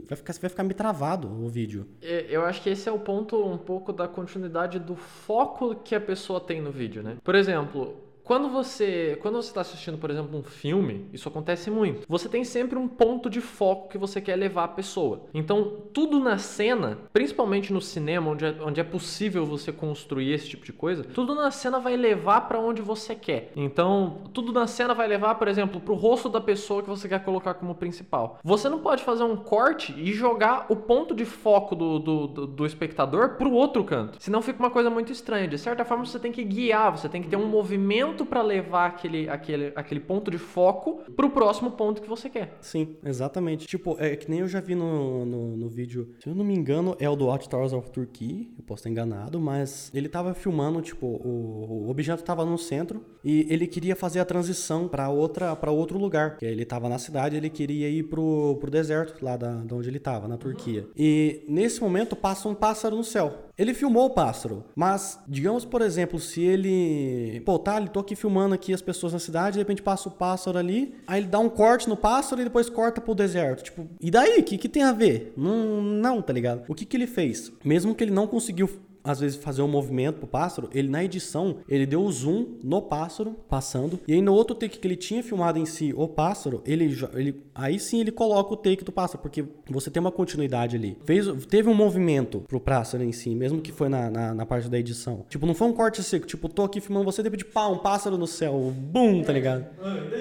[0.07, 1.87] Vai ficar, vai ficar meio travado o vídeo.
[2.03, 5.95] É, eu acho que esse é o ponto um pouco da continuidade do foco que
[5.95, 7.17] a pessoa tem no vídeo, né?
[7.23, 12.05] Por exemplo, quando você quando você está assistindo, por exemplo, um filme, isso acontece muito.
[12.09, 15.27] Você tem sempre um ponto de foco que você quer levar a pessoa.
[15.33, 20.49] Então, tudo na cena, principalmente no cinema, onde é, onde é possível você construir esse
[20.49, 23.53] tipo de coisa, tudo na cena vai levar para onde você quer.
[23.55, 27.09] Então, tudo na cena vai levar, por exemplo, para o rosto da pessoa que você
[27.09, 28.41] quer colocar como principal.
[28.43, 32.47] Você não pode fazer um corte e jogar o ponto de foco do, do, do,
[32.49, 34.21] do espectador pro outro canto.
[34.21, 35.47] Senão fica uma coisa muito estranha.
[35.47, 38.87] De certa forma, você tem que guiar, você tem que ter um movimento para levar
[38.87, 42.57] aquele, aquele, aquele ponto de foco pro próximo ponto que você quer.
[42.61, 43.67] Sim, exatamente.
[43.67, 46.55] Tipo, é que nem eu já vi no, no, no vídeo, se eu não me
[46.55, 50.33] engano, é o do Watch Towers of Turkey, eu posso estar enganado, mas ele tava
[50.35, 55.09] filmando, tipo, o, o objeto tava no centro e ele queria fazer a transição para
[55.09, 56.37] outra para outro lugar.
[56.41, 59.99] Ele tava na cidade, ele queria ir pro, pro deserto lá da, de onde ele
[59.99, 60.89] tava, na Turquia.
[60.97, 63.47] E nesse momento passa um pássaro no céu.
[63.59, 68.17] Ele filmou o pássaro, mas digamos, por exemplo, se ele, pô, tá, ele tô aqui
[68.17, 71.39] filmando aqui as pessoas na cidade, de repente passa o pássaro ali, aí ele dá
[71.39, 73.65] um corte no pássaro e depois corta pro deserto.
[73.65, 74.39] Tipo, e daí?
[74.39, 75.33] O que, que tem a ver?
[75.37, 76.63] Não, não, tá ligado?
[76.69, 77.53] O que que ele fez?
[77.65, 78.71] Mesmo que ele não conseguiu
[79.07, 82.83] às vezes fazer um movimento pro pássaro, ele na edição, ele deu o zoom no
[82.83, 86.63] pássaro passando, e aí no outro take que ele tinha filmado em si o pássaro,
[86.67, 90.77] ele, ele aí sim ele coloca o take do pássaro, porque você tem uma continuidade
[90.77, 90.99] ali.
[91.05, 94.69] Fez, teve um movimento pro pássaro em si, mesmo que foi na, na, na parte
[94.69, 95.25] da edição.
[95.29, 97.79] Tipo, não foi um corte seco, tipo, tô aqui filmando você, de repente, pá, um
[97.79, 99.67] pássaro no céu, bum, tá ligado?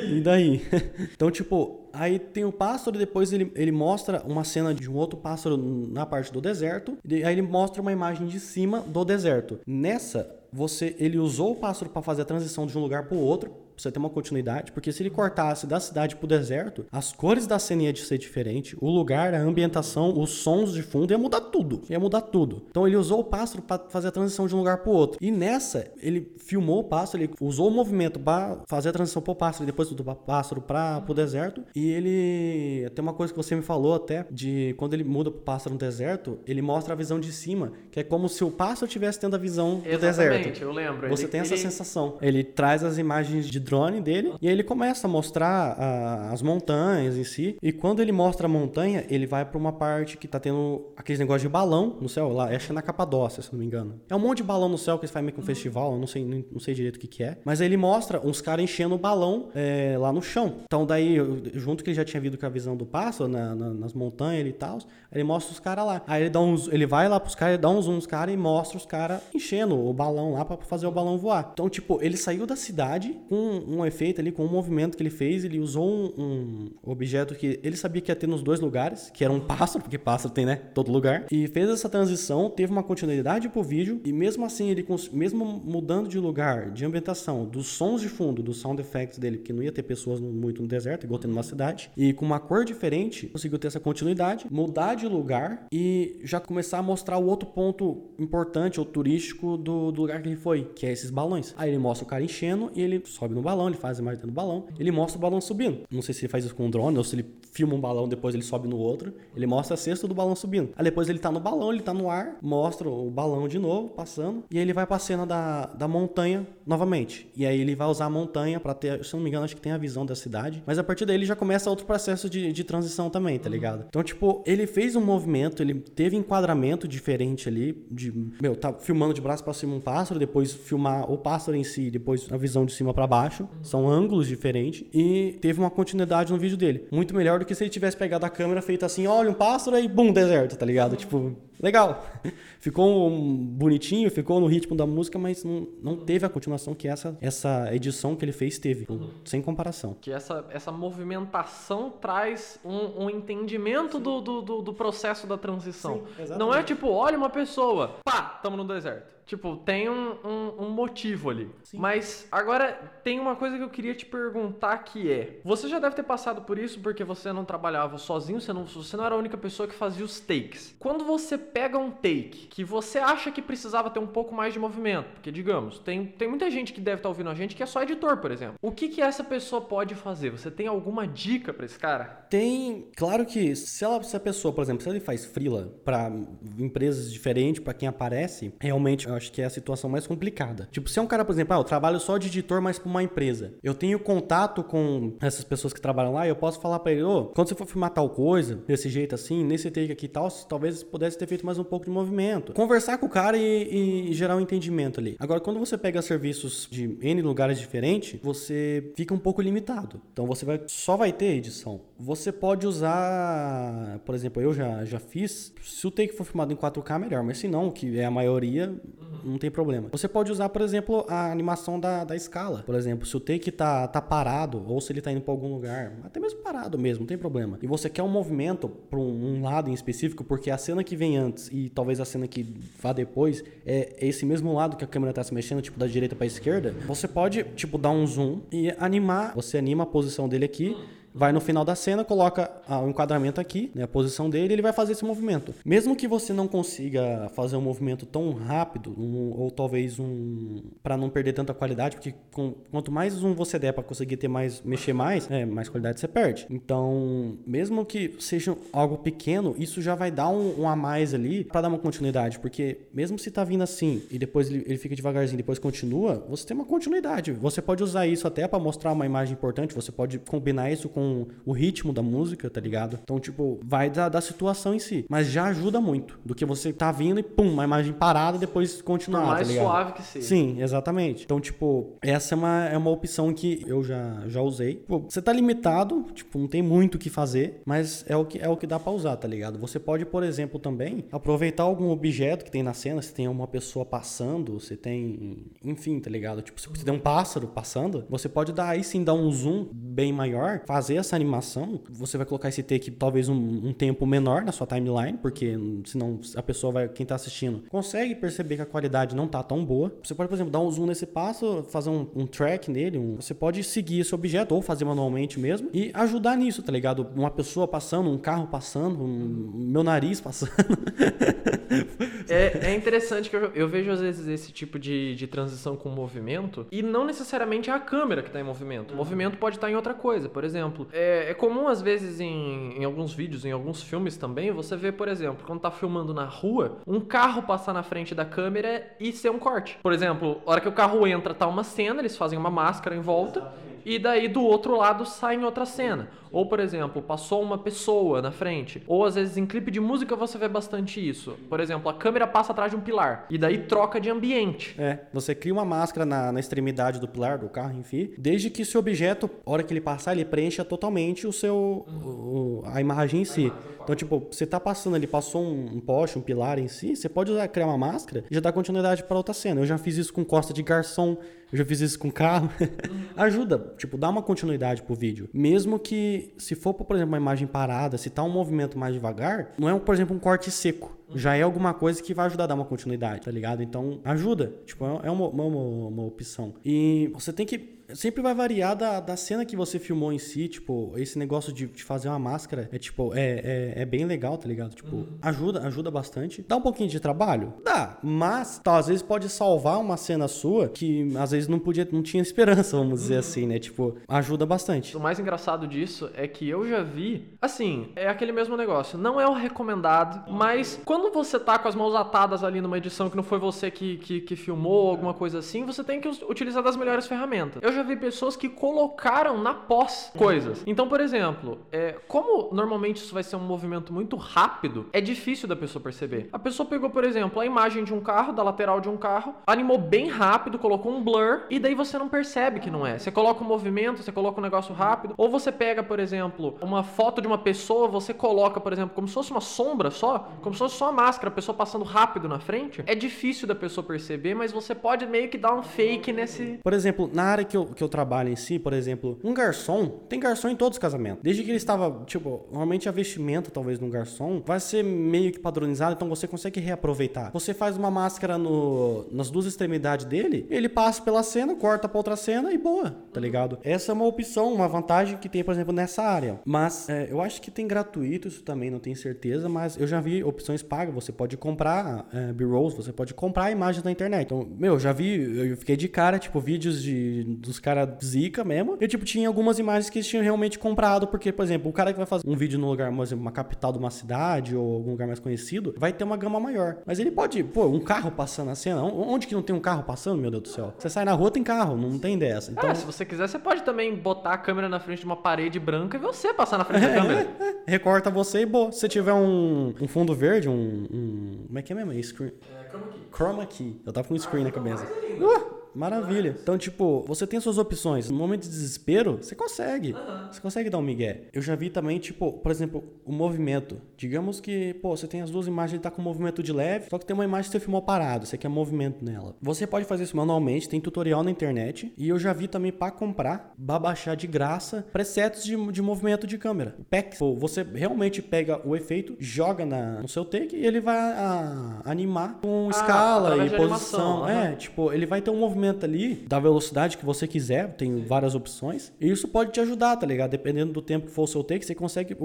[0.09, 0.61] E daí?
[1.13, 5.17] então, tipo, Aí tem o pássaro, depois ele, ele mostra uma cena de um outro
[5.17, 9.59] pássaro na parte do deserto, e aí ele mostra uma imagem de cima do deserto.
[9.65, 13.21] Nessa, você ele usou o pássaro para fazer a transição de um lugar para o
[13.21, 17.45] outro, você ter uma continuidade, porque se ele cortasse da cidade pro deserto, as cores
[17.47, 21.41] da cena ia ser diferente, o lugar, a ambientação, os sons de fundo ia mudar
[21.41, 21.81] tudo.
[21.89, 22.63] Ia mudar tudo.
[22.69, 25.17] Então ele usou o pássaro para fazer a transição de um lugar pro outro.
[25.21, 29.35] E nessa, ele filmou o pássaro, ele usou o movimento para fazer a transição pro
[29.35, 31.63] pássaro e depois do pássaro para pro deserto.
[31.75, 35.41] E ele tem uma coisa que você me falou até de quando ele muda pro
[35.41, 38.85] pássaro no deserto, ele mostra a visão de cima, que é como se o pássaro
[38.87, 40.61] estivesse tendo a visão do Exatamente, deserto.
[40.61, 41.09] eu lembro.
[41.09, 42.17] Você Ele- tem essa ele- sensação.
[42.21, 46.41] Ele traz as imagens de drone dele e aí ele começa a mostrar a- as
[46.41, 47.57] montanhas em si.
[47.61, 51.19] E quando ele mostra a montanha, ele vai pra uma parte que tá tendo aqueles
[51.19, 52.29] negócios de balão no céu.
[52.29, 53.99] Lá, acho é na Capadócia, se não me engano.
[54.09, 55.99] É um monte de balão no céu que eles fazem meio que um festival, eu
[55.99, 57.37] não sei, não, sei direito o que, que é.
[57.43, 60.57] Mas aí ele mostra uns caras enchendo o balão é, lá no chão.
[60.63, 61.17] Então daí,
[61.53, 64.47] junto que ele já tinha visto com a visão do pássaro na- na- nas montanhas
[64.47, 64.77] e tal,
[65.11, 66.01] ele mostra os caras lá.
[66.07, 68.77] Aí ele dá uns, ele vai lá pros caras, dá uns nos caras e mostra
[68.77, 71.49] os caras enchendo o balão lá pra fazer o balão voar.
[71.53, 75.09] Então, tipo, ele saiu da cidade com um efeito ali, com um movimento que ele
[75.09, 79.11] fez, ele usou um, um objeto que ele sabia que ia ter nos dois lugares,
[79.13, 82.71] que era um pássaro, porque pássaro tem, né, todo lugar, e fez essa transição, teve
[82.71, 87.67] uma continuidade pro vídeo, e mesmo assim, ele mesmo mudando de lugar, de ambientação, dos
[87.67, 91.05] sons de fundo, dos sound effects dele, porque não ia ter pessoas muito no deserto,
[91.05, 95.07] igual tem numa cidade, e com uma cor diferente, conseguiu ter essa continuidade, mudar de
[95.07, 100.21] lugar e já começar a mostrar o outro ponto importante ou turístico do, do lugar
[100.21, 101.53] que ele foi, que é esses balões.
[101.57, 104.17] Aí ele mostra o cara enchendo e ele sobe no balão, ele faz a imagem
[104.17, 105.81] dentro do balão, ele mostra o balão subindo.
[105.89, 108.07] Não sei se ele faz isso com um drone ou se ele filma um balão,
[108.07, 110.71] depois ele sobe no outro, ele mostra a cesta do balão subindo.
[110.75, 113.89] Aí depois ele tá no balão, ele tá no ar, mostra o balão de novo,
[113.89, 117.29] passando, e aí ele vai pra cena da, da montanha novamente.
[117.35, 119.61] E aí ele vai usar a montanha pra ter, se não me engano, acho que
[119.61, 122.51] tem a visão da cidade, mas a partir daí ele já começa outro processo de,
[122.51, 123.85] de transição também, tá ligado?
[123.87, 129.13] Então, tipo, ele fez um movimento, ele teve enquadramento diferente ali, de, meu, tá filmando
[129.13, 132.65] de braço pra cima um pássaro, depois filmar o pássaro em si, depois a visão
[132.65, 136.87] de cima pra baixo, são ângulos diferentes, e teve uma continuidade no vídeo dele.
[136.91, 139.75] Muito melhor do que se ele tivesse pegado a câmera feito assim, olha um pássaro
[139.75, 140.95] aí, bum, deserto, tá ligado?
[140.95, 142.05] Tipo, legal.
[142.59, 146.87] Ficou um bonitinho, ficou no ritmo da música, mas não, não teve a continuação que
[146.87, 148.87] essa, essa edição que ele fez teve,
[149.23, 149.95] sem comparação.
[150.01, 156.03] Que essa, essa movimentação traz um, um entendimento do, do, do, processo da transição.
[156.17, 156.33] Sim.
[156.39, 159.13] Não é tipo, olha uma pessoa, pá, tamo no deserto.
[159.25, 161.49] Tipo, tem um, um, um motivo ali.
[161.73, 165.95] Mas agora tem uma coisa que eu queria te perguntar que é: você já deve
[165.95, 169.17] ter passado por isso porque você não trabalhava sozinho, você não, você não era a
[169.17, 170.75] única pessoa que fazia os takes.
[170.79, 174.59] Quando você pega um take que você acha que precisava ter um pouco mais de
[174.59, 177.65] movimento, porque digamos, tem, tem muita gente que deve estar ouvindo a gente que é
[177.65, 178.55] só editor, por exemplo.
[178.61, 180.29] O que que essa pessoa pode fazer?
[180.29, 182.25] Você tem alguma dica pra esse cara?
[182.29, 186.11] Tem, claro que se, ela, se a pessoa, por exemplo, se ele faz freela para
[186.57, 190.67] empresas diferentes, para quem aparece, realmente eu acho que é a situação mais complicada.
[190.71, 192.89] Tipo, se é um cara, por exemplo, ah, eu trabalho só de editor, mas pra
[192.89, 193.14] uma empresa.
[193.63, 197.03] Eu tenho contato com essas pessoas que trabalham lá e eu posso falar para ele,
[197.03, 200.29] oh, quando você for filmar tal coisa, desse jeito assim, nesse take aqui e tal,
[200.47, 202.53] talvez pudesse ter feito mais um pouco de movimento.
[202.53, 205.15] Conversar com o cara e, e gerar um entendimento ali.
[205.19, 210.01] Agora, quando você pega serviços de N lugares diferentes, você fica um pouco limitado.
[210.11, 211.81] Então você vai, só vai ter edição.
[211.97, 216.55] Você pode usar, por exemplo, eu já, já fiz, se o take for filmado em
[216.55, 218.75] 4K, melhor, mas se não, que é a maioria,
[219.23, 219.87] não tem problema.
[219.91, 222.63] Você pode usar, por exemplo, a animação da, da escala.
[222.65, 225.53] Por exemplo, se o take tá, tá parado, ou se ele tá indo para algum
[225.53, 227.57] lugar, até mesmo parado mesmo, não tem problema.
[227.61, 230.97] E você quer um movimento para um, um, lado em específico, porque a cena que
[230.97, 232.45] vem antes e talvez a cena que
[232.77, 236.15] vá depois é esse mesmo lado que a câmera tá se mexendo, tipo da direita
[236.15, 239.33] para esquerda, você pode, tipo, dar um zoom e animar.
[239.33, 240.75] Você anima a posição dele aqui
[241.15, 244.73] vai no final da cena, coloca o enquadramento aqui, né, a posição dele, ele vai
[244.73, 245.53] fazer esse movimento.
[245.63, 250.97] Mesmo que você não consiga fazer um movimento tão rápido, um, ou talvez um para
[250.97, 254.61] não perder tanta qualidade, porque com, quanto mais zoom você der para conseguir ter mais
[254.61, 256.45] mexer mais, é, mais qualidade você perde.
[256.49, 261.45] Então, mesmo que seja algo pequeno, isso já vai dar um, um a mais ali
[261.45, 264.95] para dar uma continuidade, porque mesmo se tá vindo assim e depois ele, ele fica
[264.95, 267.31] devagarzinho, depois continua, você tem uma continuidade.
[267.31, 271.04] Você pode usar isso até para mostrar uma imagem importante, você pode combinar isso com
[271.05, 272.99] com o ritmo da música, tá ligado?
[273.03, 275.05] Então, tipo, vai da, da situação em si.
[275.09, 276.19] Mas já ajuda muito.
[276.25, 279.53] Do que você tá vindo e pum, uma imagem parada depois continuar, Por mais tá
[279.53, 280.25] suave que seja.
[280.25, 281.23] Sim, exatamente.
[281.23, 284.75] Então, tipo, essa é uma, é uma opção que eu já, já usei.
[284.75, 288.39] Pô, você tá limitado, tipo, não tem muito o que fazer, mas é o que,
[288.39, 289.59] é o que dá pra usar, tá ligado?
[289.59, 293.47] Você pode, por exemplo, também aproveitar algum objeto que tem na cena, se tem uma
[293.47, 295.45] pessoa passando, você tem.
[295.63, 296.41] Enfim, tá ligado?
[296.41, 299.67] Tipo, se você tem um pássaro passando, você pode dar aí sim dar um zoom
[299.71, 304.05] bem maior, fazer fazer essa animação, você vai colocar esse take talvez um, um, tempo
[304.05, 308.61] menor na sua timeline, porque senão a pessoa vai, quem tá assistindo, consegue perceber que
[308.61, 309.93] a qualidade não tá tão boa.
[310.03, 313.15] Você pode, por exemplo, dar um zoom nesse passo, fazer um, um track nele, um,
[313.15, 317.07] você pode seguir esse objeto ou fazer manualmente mesmo e ajudar nisso, tá ligado?
[317.15, 320.51] Uma pessoa passando, um carro passando, um, meu nariz passando.
[322.29, 325.89] é, é interessante que eu, eu, vejo às vezes esse tipo de, de transição com
[325.89, 328.93] movimento e não necessariamente é a câmera que está em movimento.
[328.93, 330.29] O movimento pode estar tá em outra coisa.
[330.29, 334.51] Por exemplo, é, é comum às vezes em, em, alguns vídeos, em alguns filmes também,
[334.51, 338.25] você vê, por exemplo, quando tá filmando na rua, um carro passar na frente da
[338.25, 339.77] câmera e ser um corte.
[339.81, 342.95] Por exemplo, a hora que o carro entra, tá uma cena, eles fazem uma máscara
[342.95, 343.39] em volta.
[343.39, 346.09] Exatamente e daí do outro lado sai em outra cena.
[346.31, 348.83] Ou, por exemplo, passou uma pessoa na frente.
[348.87, 351.37] Ou às vezes em clipe de música você vê bastante isso.
[351.47, 354.75] Por exemplo, a câmera passa atrás de um pilar e daí troca de ambiente.
[354.77, 358.63] É, você cria uma máscara na, na extremidade do pilar, do carro, enfim, desde que
[358.63, 361.55] esse objeto, a hora que ele passar, ele preencha totalmente o seu.
[361.55, 363.53] O, a imagem em si.
[363.81, 367.07] Então, tipo, você tá passando ali, passou um, um poste, um pilar em si, você
[367.07, 369.61] pode usar, criar uma máscara e já dar continuidade para outra cena.
[369.61, 371.17] Eu já fiz isso com costa de garçom,
[371.55, 372.49] eu já fiz isso com carro.
[373.15, 375.29] Ajuda, tipo, dá uma continuidade pro vídeo.
[375.33, 379.53] Mesmo que, se for, por exemplo, uma imagem parada, se tá um movimento mais devagar,
[379.57, 380.95] não é, por exemplo, um corte seco.
[381.13, 383.63] Já é alguma coisa que vai ajudar a dar uma continuidade, tá ligado?
[383.63, 384.53] Então, ajuda.
[384.65, 386.55] Tipo, é uma, uma, uma opção.
[386.65, 390.47] E você tem que sempre vai variar da, da cena que você filmou em si,
[390.47, 394.37] tipo, esse negócio de, de fazer uma máscara é tipo, é, é, é bem legal,
[394.37, 394.75] tá ligado?
[394.75, 395.17] Tipo, uhum.
[395.21, 396.43] ajuda, ajuda bastante.
[396.47, 397.53] Dá um pouquinho de trabalho?
[397.63, 401.87] Dá, mas tá, às vezes pode salvar uma cena sua que às vezes não podia,
[401.91, 403.59] não tinha esperança, vamos dizer assim, né?
[403.59, 404.95] Tipo, ajuda bastante.
[404.95, 409.19] O mais engraçado disso é que eu já vi, assim, é aquele mesmo negócio, não
[409.19, 413.15] é o recomendado, mas quando você tá com as mãos atadas ali numa edição que
[413.15, 416.75] não foi você que, que, que filmou, alguma coisa assim, você tem que utilizar das
[416.75, 417.61] melhores ferramentas.
[417.61, 420.63] Eu já vi pessoas que colocaram na pós coisas.
[420.65, 425.47] Então, por exemplo, é, como normalmente isso vai ser um movimento muito rápido, é difícil
[425.47, 426.29] da pessoa perceber.
[426.31, 429.35] A pessoa pegou, por exemplo, a imagem de um carro, da lateral de um carro,
[429.45, 432.97] animou bem rápido, colocou um blur, e daí você não percebe que não é.
[432.97, 436.83] Você coloca um movimento, você coloca um negócio rápido, ou você pega, por exemplo, uma
[436.83, 440.53] foto de uma pessoa, você coloca, por exemplo, como se fosse uma sombra só, como
[440.53, 442.83] se fosse só a máscara, a pessoa passando rápido na frente.
[442.85, 446.59] É difícil da pessoa perceber, mas você pode meio que dar um fake nesse.
[446.63, 449.87] Por exemplo, na área que eu, que eu trabalho em si, por exemplo, um garçom,
[450.09, 451.23] tem garçom em todos os casamentos.
[451.23, 455.31] Desde que ele estava, tipo, normalmente a vestimenta, talvez, de um garçom, vai ser meio
[455.31, 457.31] que padronizado, então você consegue reaproveitar.
[457.31, 461.97] Você faz uma máscara no, nas duas extremidades dele, ele passa pela cena, corta pra
[461.97, 463.57] outra cena e boa, tá ligado?
[463.63, 466.39] Essa é uma opção, uma vantagem que tem, por exemplo, nessa área.
[466.45, 469.99] Mas é, eu acho que tem gratuito isso também, não tenho certeza, mas eu já
[470.01, 470.93] vi opções pagas.
[470.93, 474.25] Você pode comprar é, B-rolls, você pode comprar imagens na internet.
[474.25, 478.43] Então, meu, já vi, eu fiquei de cara, tipo, vídeos de, dos dos caras zica
[478.43, 478.77] mesmo.
[478.79, 481.91] E, tipo, tinha algumas imagens que eles tinham realmente comprado, porque, por exemplo, o cara
[481.91, 484.75] que vai fazer um vídeo no lugar, por exemplo, uma capital de uma cidade ou
[484.75, 486.77] algum lugar mais conhecido, vai ter uma gama maior.
[486.85, 488.83] Mas ele pode, pô, um carro passando a cena.
[488.83, 490.73] Onde que não tem um carro passando, meu Deus do céu?
[490.77, 492.51] Você sai na rua, tem carro, não tem dessa.
[492.51, 495.17] Então, é, se você quiser, você pode também botar a câmera na frente de uma
[495.17, 497.27] parede branca e você passar na frente da câmera.
[497.39, 498.71] É, é, recorta você e boa.
[498.71, 502.03] Se você tiver um, um fundo verde, um, um, Como é que é mesmo?
[502.03, 502.31] Screen...
[502.41, 502.99] É, chroma key.
[503.11, 503.81] Chroma key.
[503.85, 504.85] Eu tava com um screen ah, na cabeça.
[505.19, 505.64] Uh!
[505.75, 506.35] Maravilha.
[506.41, 508.09] Então, tipo, você tem suas opções.
[508.09, 509.93] No momento de desespero, você consegue.
[509.93, 510.27] Uhum.
[510.31, 511.23] Você consegue dar um migué.
[511.33, 513.77] Eu já vi também, tipo, por exemplo, o movimento.
[513.97, 516.97] Digamos que, pô, você tem as duas imagens, ele tá com movimento de leve, só
[516.97, 519.35] que tem uma imagem que você filmou parado, você quer movimento nela.
[519.41, 521.93] Você pode fazer isso manualmente, tem tutorial na internet.
[521.97, 526.25] E eu já vi também para comprar, pra baixar de graça, presets de, de movimento
[526.25, 526.75] de câmera.
[526.89, 527.19] Packs.
[527.19, 531.81] Pô, você realmente pega o efeito, joga na, no seu take e ele vai a,
[531.85, 534.23] animar com ah, escala e posição.
[534.23, 538.03] Animação, é, tipo, ele vai ter um movimento ali da velocidade que você quiser, tem
[538.03, 538.91] várias opções.
[538.99, 540.31] E isso pode te ajudar, tá ligado?
[540.31, 542.15] Dependendo do tempo que for o seu take, você consegue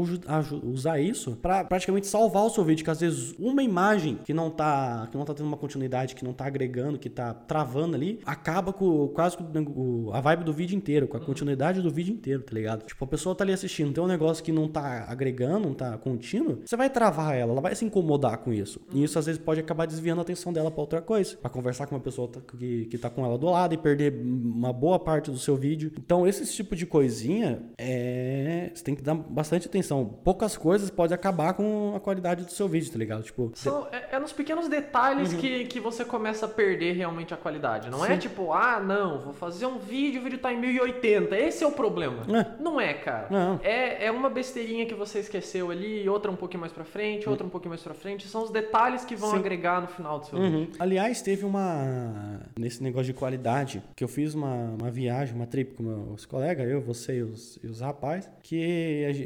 [0.62, 4.50] usar isso para praticamente salvar o seu vídeo, que às vezes uma imagem que não
[4.50, 8.20] tá que não tá tendo uma continuidade, que não tá agregando, que tá travando ali,
[8.24, 12.42] acaba com quase com a vibe do vídeo inteiro, com a continuidade do vídeo inteiro,
[12.42, 12.84] tá ligado?
[12.84, 15.96] Tipo, a pessoa tá ali assistindo, tem um negócio que não tá agregando, não tá
[15.98, 18.80] contínuo, você vai travar ela, ela vai se incomodar com isso.
[18.92, 21.86] E isso às vezes pode acabar desviando a atenção dela para outra coisa, para conversar
[21.86, 25.30] com uma pessoa que, que tá com ela do lado e perder uma boa parte
[25.30, 25.92] do seu vídeo.
[25.98, 28.70] Então, esse tipo de coisinha, é...
[28.74, 30.04] você tem que dar bastante atenção.
[30.24, 33.22] Poucas coisas podem acabar com a qualidade do seu vídeo, tá ligado?
[33.22, 35.38] Tipo, São, é, é nos pequenos detalhes uhum.
[35.38, 37.90] que, que você começa a perder realmente a qualidade.
[37.90, 38.14] Não é Sim.
[38.14, 41.36] é tipo, ah, não, vou fazer um vídeo, o vídeo tá em 1080.
[41.36, 42.22] Esse é o problema.
[42.28, 42.62] É.
[42.62, 43.28] Não é, cara.
[43.30, 43.60] Não.
[43.62, 47.46] É, é uma besteirinha que você esqueceu ali, outra um pouquinho mais pra frente, outra
[47.46, 48.26] um pouquinho mais pra frente.
[48.28, 49.36] São os detalhes que vão Sim.
[49.36, 50.50] agregar no final do seu uhum.
[50.50, 50.74] vídeo.
[50.78, 52.40] Aliás, teve uma.
[52.58, 56.68] Nesse negócio de qualidade, que eu fiz uma, uma viagem, uma trip com meus colegas,
[56.68, 58.56] eu, você e os, e os rapazes, que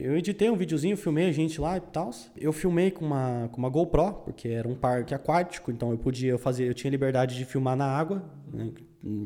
[0.03, 2.11] eu editei um videozinho, filmei a gente lá e tal.
[2.37, 6.37] Eu filmei com uma, com uma GoPro, porque era um parque aquático, então eu podia
[6.37, 8.73] fazer, eu tinha liberdade de filmar na água, né?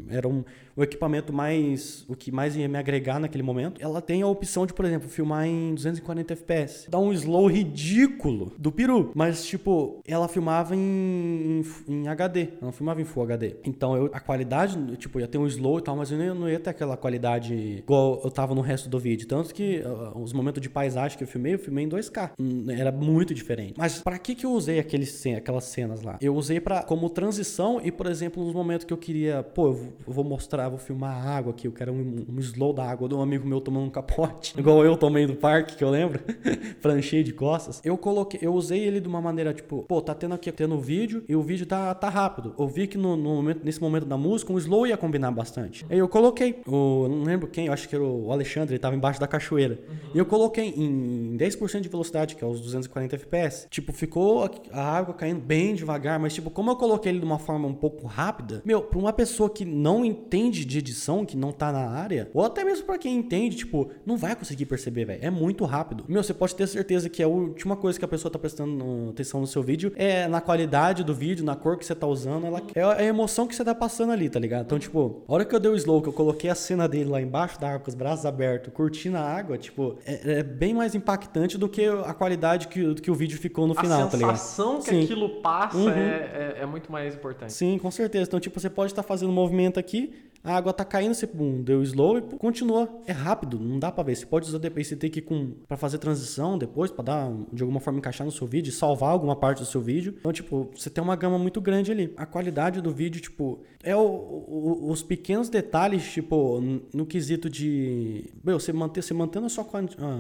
[0.09, 0.45] era um,
[0.79, 3.83] o equipamento mais o que mais ia me agregar naquele momento.
[3.83, 6.89] Ela tem a opção de, por exemplo, filmar em 240 FPS.
[6.89, 12.59] Dá um slow ridículo do peru, mas tipo, ela filmava em, em, em HD, ela
[12.63, 13.57] não filmava em Full HD.
[13.65, 16.49] Então eu, a qualidade, tipo, ia ter um slow e tal, mas eu não, não
[16.49, 19.27] ia ter aquela qualidade igual eu tava no resto do vídeo.
[19.27, 22.33] Tanto que uh, os momentos de paisagem que eu filmei, eu filmei em 2K.
[22.39, 23.75] Hum, era muito diferente.
[23.77, 26.19] Mas para que que eu usei aqueles, aquelas cenas lá?
[26.21, 29.93] Eu usei para como transição e, por exemplo, nos momentos que eu queria, pô, eu
[30.07, 33.21] vou mostrar, vou filmar água aqui, eu quero um, um slow da água de um
[33.21, 36.21] amigo meu tomando um capote, igual eu tomei do parque, que eu lembro,
[36.81, 37.81] pranchei de costas.
[37.85, 41.25] Eu coloquei, eu usei ele de uma maneira tipo, pô, tá tendo aqui, tendo vídeo
[41.29, 42.55] e o vídeo tá, tá rápido.
[42.59, 45.85] Eu vi que no, no momento, nesse momento da música, um slow ia combinar bastante.
[45.91, 48.95] Aí eu coloquei, o, não lembro quem, eu acho que era o Alexandre, ele tava
[48.95, 49.81] embaixo da cachoeira.
[49.89, 49.97] Uhum.
[50.15, 53.67] E eu coloquei em 10% de velocidade, que é os 240 FPS.
[53.69, 57.39] Tipo, ficou a água caindo bem devagar, mas tipo, como eu coloquei ele de uma
[57.39, 60.05] forma um pouco rápida, meu, pra uma pessoa que não não
[60.49, 63.91] entende de edição, que não tá na área, ou até mesmo para quem entende, tipo,
[64.05, 65.21] não vai conseguir perceber, velho.
[65.23, 66.05] É muito rápido.
[66.09, 69.41] Meu, você pode ter certeza que a última coisa que a pessoa tá prestando atenção
[69.41, 72.63] no seu vídeo é na qualidade do vídeo, na cor que você tá usando, ela
[72.75, 74.65] é a emoção que você tá passando ali, tá ligado?
[74.65, 77.11] Então, tipo, a hora que eu dei o slow, que eu coloquei a cena dele
[77.11, 80.75] lá embaixo da água, com os braços abertos, curtindo a água, tipo, é, é bem
[80.75, 84.17] mais impactante do que a qualidade que, que o vídeo ficou no a final, tá
[84.17, 84.33] ligado?
[84.33, 85.05] A sensação que Sim.
[85.05, 85.91] aquilo passa uhum.
[85.91, 87.53] é, é, é muito mais importante.
[87.53, 88.25] Sim, com certeza.
[88.29, 90.13] Então, tipo, você pode estar tá fazendo um movimento aqui,
[90.49, 91.29] a água tá caindo, você
[91.63, 92.89] deu slow e pum, continua.
[93.07, 94.17] É rápido, não dá para ver.
[94.17, 97.63] Você pode usar depois, você tem que com para fazer transição depois, para dar de
[97.63, 100.15] alguma forma encaixar no seu vídeo, salvar alguma parte do seu vídeo.
[100.19, 102.13] Então, tipo, você tem uma gama muito grande ali.
[102.17, 106.61] A qualidade do vídeo, tipo, é o, o, os pequenos detalhes, tipo,
[106.93, 109.69] no quesito de, meu, você manter, você mantendo a sua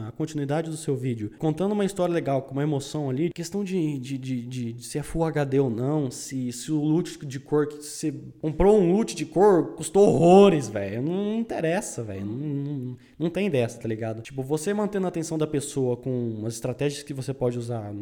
[0.06, 3.98] a continuidade do seu vídeo, contando uma história legal, com uma emoção ali, questão de,
[3.98, 7.40] de, de, de, de se é Full HD ou não, se, se o loot de
[7.40, 11.02] cor que você comprou um loot de cor custou horrores, velho.
[11.02, 12.26] Não, interessa, velho.
[12.26, 14.20] Não, não, não, tem dessa, tá ligado?
[14.20, 17.92] Tipo, você mantendo a atenção da pessoa com as estratégias que você pode usar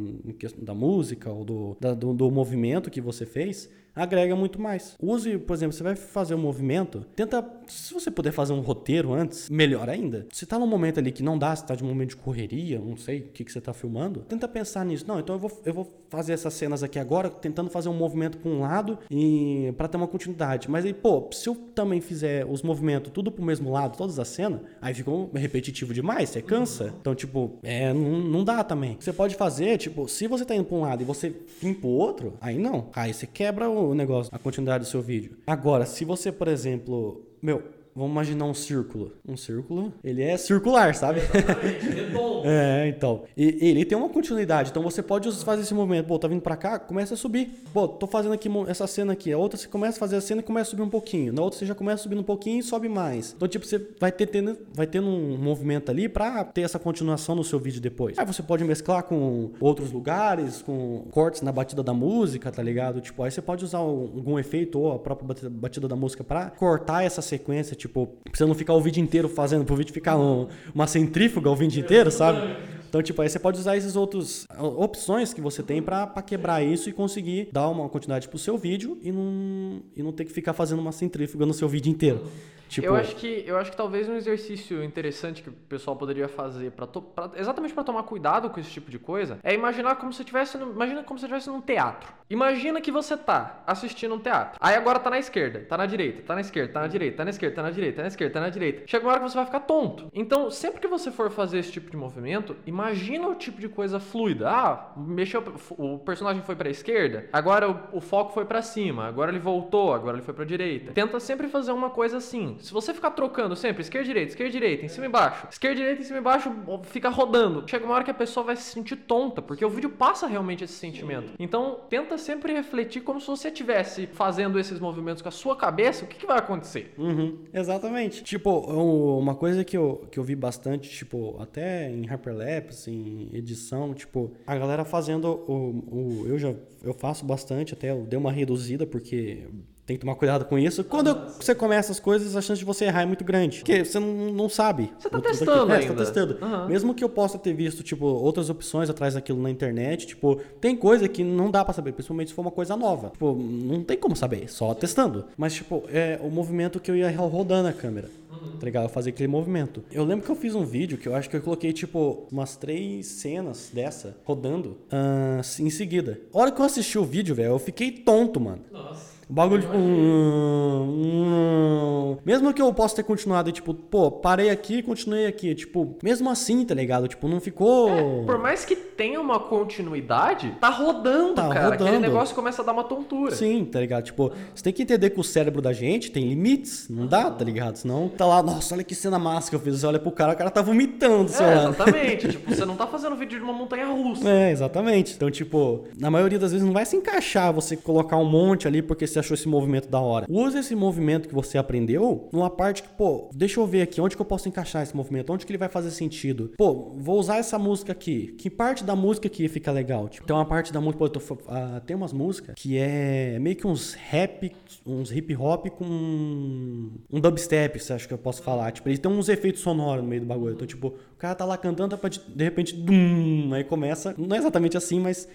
[0.59, 4.95] da música ou do, da, do, do movimento que você fez, agrega muito mais.
[5.03, 9.13] Use, por exemplo, você vai fazer um movimento, tenta, se você puder fazer um roteiro
[9.13, 10.27] antes, melhor ainda.
[10.33, 12.79] Se tá num momento ali que não dá, se tá de um momento de correria,
[12.79, 15.07] não sei o que, que você tá filmando, tenta pensar nisso.
[15.09, 18.39] Não, então eu vou, eu vou fazer essas cenas aqui agora, tentando fazer um movimento
[18.39, 20.71] para um lado e para ter uma continuidade.
[20.71, 24.29] Mas aí, pô, se eu também fizer os movimentos tudo pro mesmo lado, todas as
[24.29, 26.95] cenas, aí ficou repetitivo demais, você cansa.
[27.01, 28.97] Então, tipo, é, não, não dá também.
[29.01, 31.89] Você pode fazer, tipo, se você tá indo pra um lado e você vir pro
[31.89, 32.89] outro, aí não.
[32.95, 35.37] Aí você quebra o o negócio, a continuidade do seu vídeo.
[35.47, 37.63] Agora, se você, por exemplo, meu,
[37.97, 39.13] vamos imaginar um círculo.
[39.27, 41.21] Um círculo, ele é circular, sabe?
[41.21, 42.37] Exatamente, redondo.
[42.49, 43.25] É, então.
[43.37, 44.71] E ele tem uma continuidade.
[44.71, 46.07] Então você pode fazer esse movimento.
[46.07, 47.51] Pô, tá vindo pra cá, começa a subir.
[47.73, 49.33] Pô, tô fazendo aqui essa cena aqui.
[49.33, 51.33] A outra você começa a fazer a cena e começa a subir um pouquinho.
[51.33, 53.33] Na outra você já começa subindo um pouquinho e sobe mais.
[53.37, 57.35] Então, tipo, você vai ter tendo, vai tendo um movimento ali pra ter essa continuação
[57.35, 58.17] no seu vídeo depois.
[58.17, 63.01] Aí você pode mesclar com outros lugares, com cortes na batida da música, tá ligado?
[63.01, 67.03] Tipo, aí você pode usar algum efeito ou a própria batida da música pra cortar
[67.03, 70.49] essa sequência, tipo, pra você não ficar o vídeo inteiro fazendo, pro vídeo ficar um,
[70.75, 72.57] uma centrífuga o vídeo inteiro, sabe?
[72.89, 76.89] Então, tipo, aí você pode usar esses outros opções que você tem para quebrar isso
[76.89, 80.53] e conseguir dar uma continuidade pro seu vídeo e não, e não ter que ficar
[80.53, 82.23] fazendo uma centrífuga no seu vídeo inteiro.
[82.69, 82.87] Tipo...
[82.87, 86.73] Eu, acho que, eu acho que talvez um exercício interessante que o pessoal poderia fazer
[86.73, 86.89] para
[87.37, 90.73] exatamente para tomar cuidado com esse tipo de coisa é imaginar como se tivesse no,
[90.73, 92.13] imagina como se estivesse num teatro.
[92.29, 94.59] Imagina que você tá assistindo um teatro.
[94.61, 97.25] Aí agora tá na esquerda, tá na direita, tá na esquerda, tá na direita, tá
[97.25, 98.83] na esquerda, tá na direita, tá na esquerda, tá na direita.
[98.87, 100.11] Chega uma hora que você vai ficar tonto.
[100.13, 104.01] Então, sempre que você for fazer esse tipo de movimento, imagina o tipo de coisa
[104.01, 104.51] fluida.
[104.51, 109.31] Ah, mexeu o personagem foi para esquerda, agora o, o foco foi para cima, agora
[109.31, 110.93] ele voltou, agora ele foi para direita.
[110.93, 114.85] Tenta sempre fazer uma coisa assim se você ficar trocando sempre esquerda, direita, esquerda, direita,
[114.85, 116.53] em cima e baixo, esquerda, direita, em cima e baixo,
[116.85, 117.65] fica rodando.
[117.69, 120.65] Chega uma hora que a pessoa vai se sentir tonta, porque o vídeo passa realmente
[120.65, 121.33] esse sentimento.
[121.39, 126.05] Então, tenta sempre refletir como se você estivesse fazendo esses movimentos com a sua cabeça,
[126.05, 126.95] o que, que vai acontecer?
[126.99, 128.23] Uhum, exatamente.
[128.23, 133.95] Tipo, uma coisa que eu, que eu vi bastante, tipo, até em Hyperlapse, em edição,
[133.95, 138.31] tipo, a galera fazendo o, o eu já eu faço bastante, até eu dei uma
[138.31, 139.49] reduzida porque
[139.87, 140.83] tem que tomar cuidado com isso.
[140.83, 143.59] Quando você começa as coisas, a chance de você errar é muito grande.
[143.59, 144.93] Porque você não, não sabe.
[144.99, 145.87] Você tá testando é, ainda.
[145.87, 146.39] Você tá testando.
[146.45, 146.67] Uhum.
[146.67, 150.77] Mesmo que eu possa ter visto, tipo, outras opções atrás daquilo na internet, tipo, tem
[150.77, 153.11] coisa que não dá para saber, principalmente se for uma coisa nova.
[153.11, 155.27] Tipo, não tem como saber, só testando.
[155.37, 158.11] Mas, tipo, é o movimento que eu ia rodando a câmera.
[158.29, 158.59] Uhum.
[158.59, 158.85] Tá ligado?
[158.85, 159.85] Eu fazer aquele movimento.
[159.93, 162.57] Eu lembro que eu fiz um vídeo que eu acho que eu coloquei, tipo, umas
[162.57, 166.19] três cenas dessa rodando uh, em seguida.
[166.35, 168.63] A hora que eu assisti o vídeo, velho, eu fiquei tonto, mano.
[168.73, 169.16] Nossa.
[169.29, 169.77] O bagulho, tipo.
[169.77, 172.17] Hum, hum.
[172.25, 175.55] Mesmo que eu possa ter continuado, tipo, pô, parei aqui e continuei aqui.
[175.55, 177.09] Tipo, mesmo assim, tá ligado?
[177.09, 177.89] Tipo, não ficou.
[177.91, 181.71] É, por mais que tenha uma continuidade, tá rodando, tá cara.
[181.71, 181.85] Rodando.
[181.85, 183.35] Aquele negócio começa a dar uma tontura.
[183.35, 184.05] Sim, tá ligado?
[184.05, 186.89] Tipo, você tem que entender que o cérebro da gente tem limites.
[186.89, 187.77] Não dá, tá ligado?
[187.77, 189.81] Senão tá lá, nossa, olha que cena massa que eu fiz.
[189.81, 191.63] Você olha pro cara, o cara tá vomitando, sei é, lá.
[191.71, 192.29] Exatamente.
[192.31, 194.29] tipo, você não tá fazendo vídeo de uma montanha russa.
[194.29, 195.15] É, exatamente.
[195.15, 198.83] Então, tipo, na maioria das vezes não vai se encaixar você colocar um monte ali
[198.83, 200.27] porque você achou esse movimento da hora.
[200.29, 204.15] Use esse movimento que você aprendeu numa parte que, pô, deixa eu ver aqui onde
[204.15, 206.53] que eu posso encaixar esse movimento, onde que ele vai fazer sentido.
[206.57, 208.35] Pô, vou usar essa música aqui.
[208.39, 210.09] Que parte da música aqui fica legal?
[210.09, 213.57] Tipo, tem uma parte da música, pô, tô, uh, tem umas músicas que é meio
[213.57, 214.53] que uns rap,
[214.85, 218.71] uns hip hop com um dubstep, você acha que eu posso falar?
[218.73, 220.55] Tipo, eles tem uns efeitos sonoros no meio do bagulho.
[220.55, 224.39] Então, tipo, o cara tá lá cantando, tá de repente, dum, aí começa, não é
[224.39, 225.27] exatamente assim, mas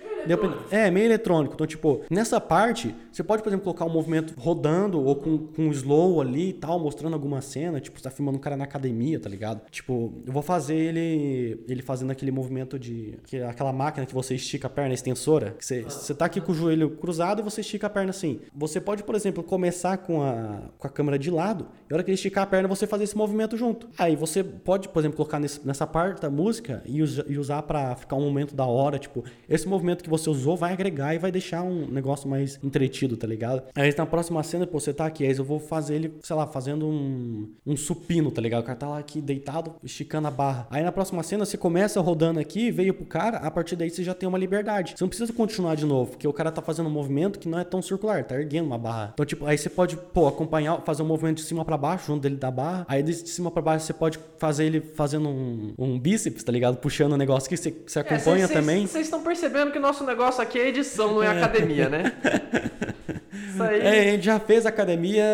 [0.69, 1.55] é meio eletrônico.
[1.55, 5.63] Então, tipo, nessa parte, você pode, por exemplo, colocar um movimento rodando ou com, com
[5.63, 8.65] um slow ali e tal, mostrando alguma cena, tipo, você tá filmando um cara na
[8.65, 9.61] academia, tá ligado?
[9.71, 14.13] Tipo, eu vou fazer ele ele fazendo aquele movimento de que é aquela máquina que
[14.13, 17.43] você estica a perna extensora, que você, você tá aqui com o joelho cruzado e
[17.43, 18.39] você estica a perna assim.
[18.53, 22.03] Você pode, por exemplo, começar com a com a câmera de lado, e a hora
[22.03, 23.89] que ele esticar a perna, você fazer esse movimento junto.
[23.97, 27.61] Aí você pode, por exemplo, colocar nesse nessa parte da música e, us, e usar
[27.63, 31.17] para ficar um momento da hora, tipo, esse movimento que você usou vai agregar e
[31.17, 33.63] vai deixar um negócio mais entretido, tá ligado?
[33.73, 36.45] Aí na próxima cena, pô, você tá aqui, aí eu vou fazer ele, sei lá,
[36.45, 38.61] fazendo um, um supino, tá ligado?
[38.61, 40.67] O cara tá lá aqui deitado, esticando a barra.
[40.69, 44.03] Aí na próxima cena, você começa rodando aqui, veio pro cara, a partir daí você
[44.03, 44.93] já tem uma liberdade.
[44.97, 47.59] Você não precisa continuar de novo, porque o cara tá fazendo um movimento que não
[47.59, 49.11] é tão circular, tá erguendo uma barra.
[49.13, 52.21] Então, tipo, aí você pode, pô, acompanhar, fazer um movimento de cima para baixo, junto
[52.21, 52.85] dele da barra.
[52.89, 56.77] Aí de cima para baixo você pode fazer ele fazendo um, um, bíceps, tá ligado?
[56.77, 58.87] Puxando o um negócio que você, você acompanha é, cês, também.
[58.87, 61.29] Vocês estão percebendo que o nosso negócio aqui é edição, não é, é.
[61.29, 62.13] academia, né?
[63.51, 63.81] Isso aí.
[63.81, 65.25] É, a gente já fez academia,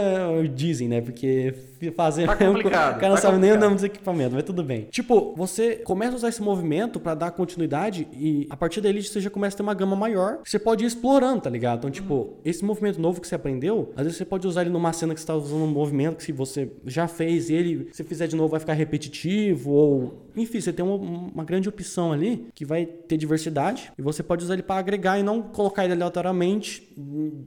[0.54, 1.02] dizem, né?
[1.02, 1.54] Porque
[1.96, 2.26] fazer.
[2.26, 2.98] Tá complicado.
[2.98, 4.88] O cara não tá sabe nem o nome dos equipamentos, mas tudo bem.
[4.92, 9.20] Tipo, você começa a usar esse movimento para dar continuidade e a partir daí você
[9.20, 10.40] já começa a ter uma gama maior.
[10.44, 11.80] Você pode ir explorando, tá ligado?
[11.80, 12.34] Então, tipo, uhum.
[12.44, 15.20] esse movimento novo que você aprendeu, às vezes você pode usar ele numa cena que
[15.20, 18.60] você tá usando um movimento que você já fez ele, se fizer de novo, vai
[18.60, 20.28] ficar repetitivo ou.
[20.36, 24.44] Enfim, você tem uma, uma grande opção ali que vai ter diversidade e você pode
[24.44, 26.88] usar ele para agregar e não colocar ele aleatoriamente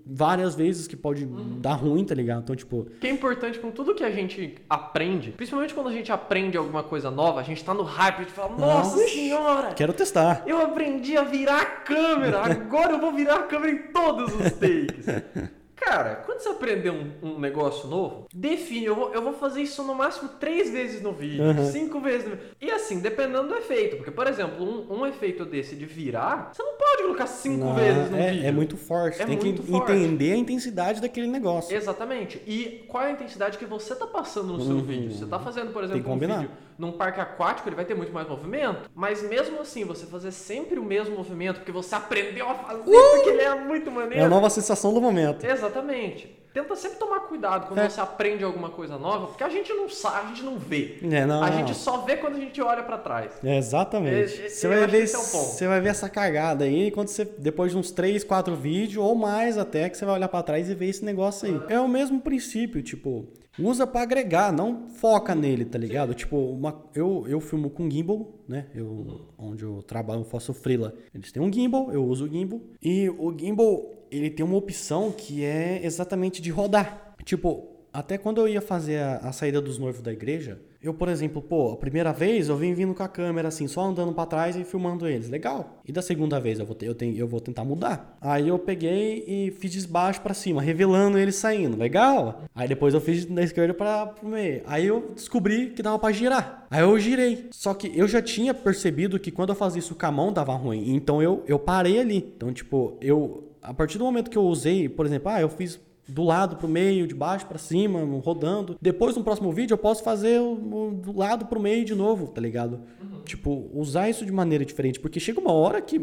[0.05, 1.61] várias vezes que pode uhum.
[1.61, 2.43] dar ruim, tá ligado?
[2.43, 2.87] Então, tipo.
[3.01, 4.20] Que é importante com tudo que a gente
[4.69, 8.23] aprende, principalmente quando a gente aprende alguma coisa nova, a gente tá no hype, a
[8.23, 9.75] gente fala, nossa, nossa senhora!
[9.75, 10.43] Quero testar.
[10.47, 14.53] Eu aprendi a virar a câmera, agora eu vou virar a câmera em todos os
[14.53, 15.51] takes.
[15.81, 18.85] Cara, quando você aprender um, um negócio novo, define.
[18.85, 21.71] Eu vou, eu vou fazer isso no máximo três vezes no vídeo, uhum.
[21.71, 22.51] cinco vezes no vídeo.
[22.61, 23.97] E assim, dependendo do efeito.
[23.97, 27.75] Porque, por exemplo, um, um efeito desse de virar, você não pode colocar cinco não,
[27.75, 28.47] vezes no é, vídeo.
[28.47, 29.23] É muito forte.
[29.23, 29.93] É Tem muito que forte.
[29.93, 31.75] entender a intensidade daquele negócio.
[31.75, 32.43] Exatamente.
[32.47, 34.67] E qual é a intensidade que você tá passando no uhum.
[34.67, 35.13] seu vídeo?
[35.13, 36.51] Você tá fazendo, por exemplo, um vídeo
[36.81, 38.91] num parque aquático, ele vai ter muito mais movimento.
[38.95, 43.11] Mas mesmo assim, você fazer sempre o mesmo movimento, porque você aprendeu a fazer, uh!
[43.15, 44.23] porque ele é muito maneiro.
[44.23, 45.45] É a nova sensação do momento.
[45.45, 47.89] Exatamente tenta sempre tomar cuidado quando é.
[47.89, 50.99] você aprende alguma coisa nova, porque a gente não sabe, a gente não vê.
[51.03, 51.59] É, não, a não.
[51.59, 53.33] gente só vê quando a gente olha para trás.
[53.43, 54.49] É, exatamente.
[54.49, 57.91] você vai ver, é você vai ver essa cagada aí quando você depois de uns
[57.91, 61.05] 3, 4 vídeos ou mais até que você vai olhar para trás e ver esse
[61.05, 61.61] negócio aí.
[61.69, 63.29] É o mesmo princípio, tipo,
[63.59, 66.11] usa para agregar, não foca nele, tá ligado?
[66.11, 66.19] Sim.
[66.19, 68.67] Tipo, uma, eu, eu filmo com gimbal, né?
[68.75, 70.95] Eu, onde eu trabalho, eu faço freela.
[71.15, 72.61] Eles têm um gimbal, eu uso o gimbal.
[72.83, 77.15] E o gimbal, ele tem uma opção que é exatamente de rodar.
[77.25, 81.09] Tipo, até quando eu ia fazer a, a saída dos noivos da igreja, eu, por
[81.11, 84.25] exemplo, pô, a primeira vez eu vim vindo com a câmera assim, só andando para
[84.25, 85.29] trás e filmando eles.
[85.29, 85.79] Legal.
[85.87, 88.17] E da segunda vez eu vou, ter, eu, tenho, eu vou tentar mudar.
[88.19, 91.77] Aí eu peguei e fiz de baixo para cima, revelando eles saindo.
[91.77, 92.45] Legal.
[92.55, 94.63] Aí depois eu fiz da esquerda para o meio.
[94.65, 96.67] Aí eu descobri que dava para girar.
[96.71, 97.49] Aí eu girei.
[97.51, 100.55] Só que eu já tinha percebido que quando eu fazia isso com a mão dava
[100.55, 100.95] ruim.
[100.95, 102.33] Então eu, eu parei ali.
[102.37, 103.50] Então, tipo, eu.
[103.63, 105.79] A partir do momento que eu usei, por exemplo, ah, eu fiz
[106.11, 108.77] do lado para o meio, de baixo para cima, rodando.
[108.81, 111.95] Depois, no próximo vídeo, eu posso fazer o, o do lado para o meio de
[111.95, 112.81] novo, tá ligado?
[113.01, 113.21] Uhum.
[113.25, 114.99] Tipo, usar isso de maneira diferente.
[114.99, 116.01] Porque chega uma hora que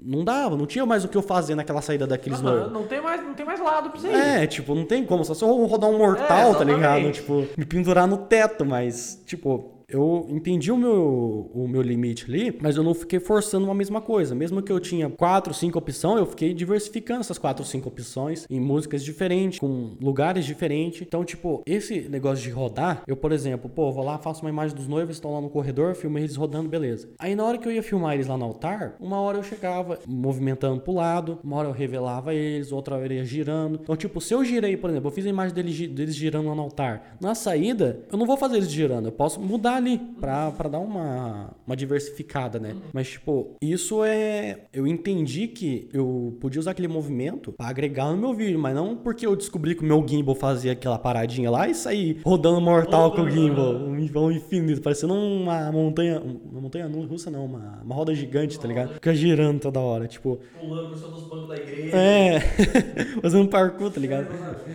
[0.00, 3.00] não dava, não tinha mais o que eu fazer naquela saída daqueles uhum, não tem
[3.00, 4.14] mais Não tem mais lado pra você ir.
[4.14, 5.24] É, tipo, não tem como.
[5.24, 7.10] Só se eu rodar um mortal, é, tá ligado?
[7.10, 12.56] Tipo, me pendurar no teto, mas, tipo eu entendi o meu, o meu limite ali,
[12.60, 14.34] mas eu não fiquei forçando uma mesma coisa.
[14.34, 18.60] Mesmo que eu tinha quatro, cinco opções, eu fiquei diversificando essas quatro, cinco opções em
[18.60, 21.00] músicas diferentes, com lugares diferentes.
[21.00, 24.76] Então, tipo, esse negócio de rodar, eu, por exemplo, pô, vou lá, faço uma imagem
[24.76, 27.08] dos noivos, estão lá no corredor, filmei eles rodando, beleza.
[27.18, 29.98] Aí na hora que eu ia filmar eles lá no altar, uma hora eu chegava
[30.06, 33.80] movimentando pro lado, uma hora eu revelava eles, outra hora eu ia girando.
[33.82, 36.54] Então, tipo, se eu girei, por exemplo, eu fiz a imagem deles, deles girando lá
[36.54, 40.50] no altar, na saída, eu não vou fazer eles girando, eu posso mudar ali pra,
[40.50, 42.76] pra dar uma, uma diversificada, né?
[42.92, 44.64] Mas, tipo, isso é.
[44.72, 48.96] Eu entendi que eu podia usar aquele movimento pra agregar no meu vídeo, mas não
[48.96, 53.12] porque eu descobri que o meu gimbal fazia aquela paradinha lá e sair rodando mortal
[53.12, 53.74] com o gimbal.
[53.74, 56.20] Um, um infinito, parecendo uma montanha.
[56.20, 58.94] Uma montanha russa, não, uma, uma roda gigante, tá ligado?
[58.94, 60.40] Fica girando toda hora, tipo.
[60.60, 61.96] Pulando por cima dos bancos da igreja.
[61.96, 62.40] É,
[63.22, 64.28] fazendo parkour, tá ligado?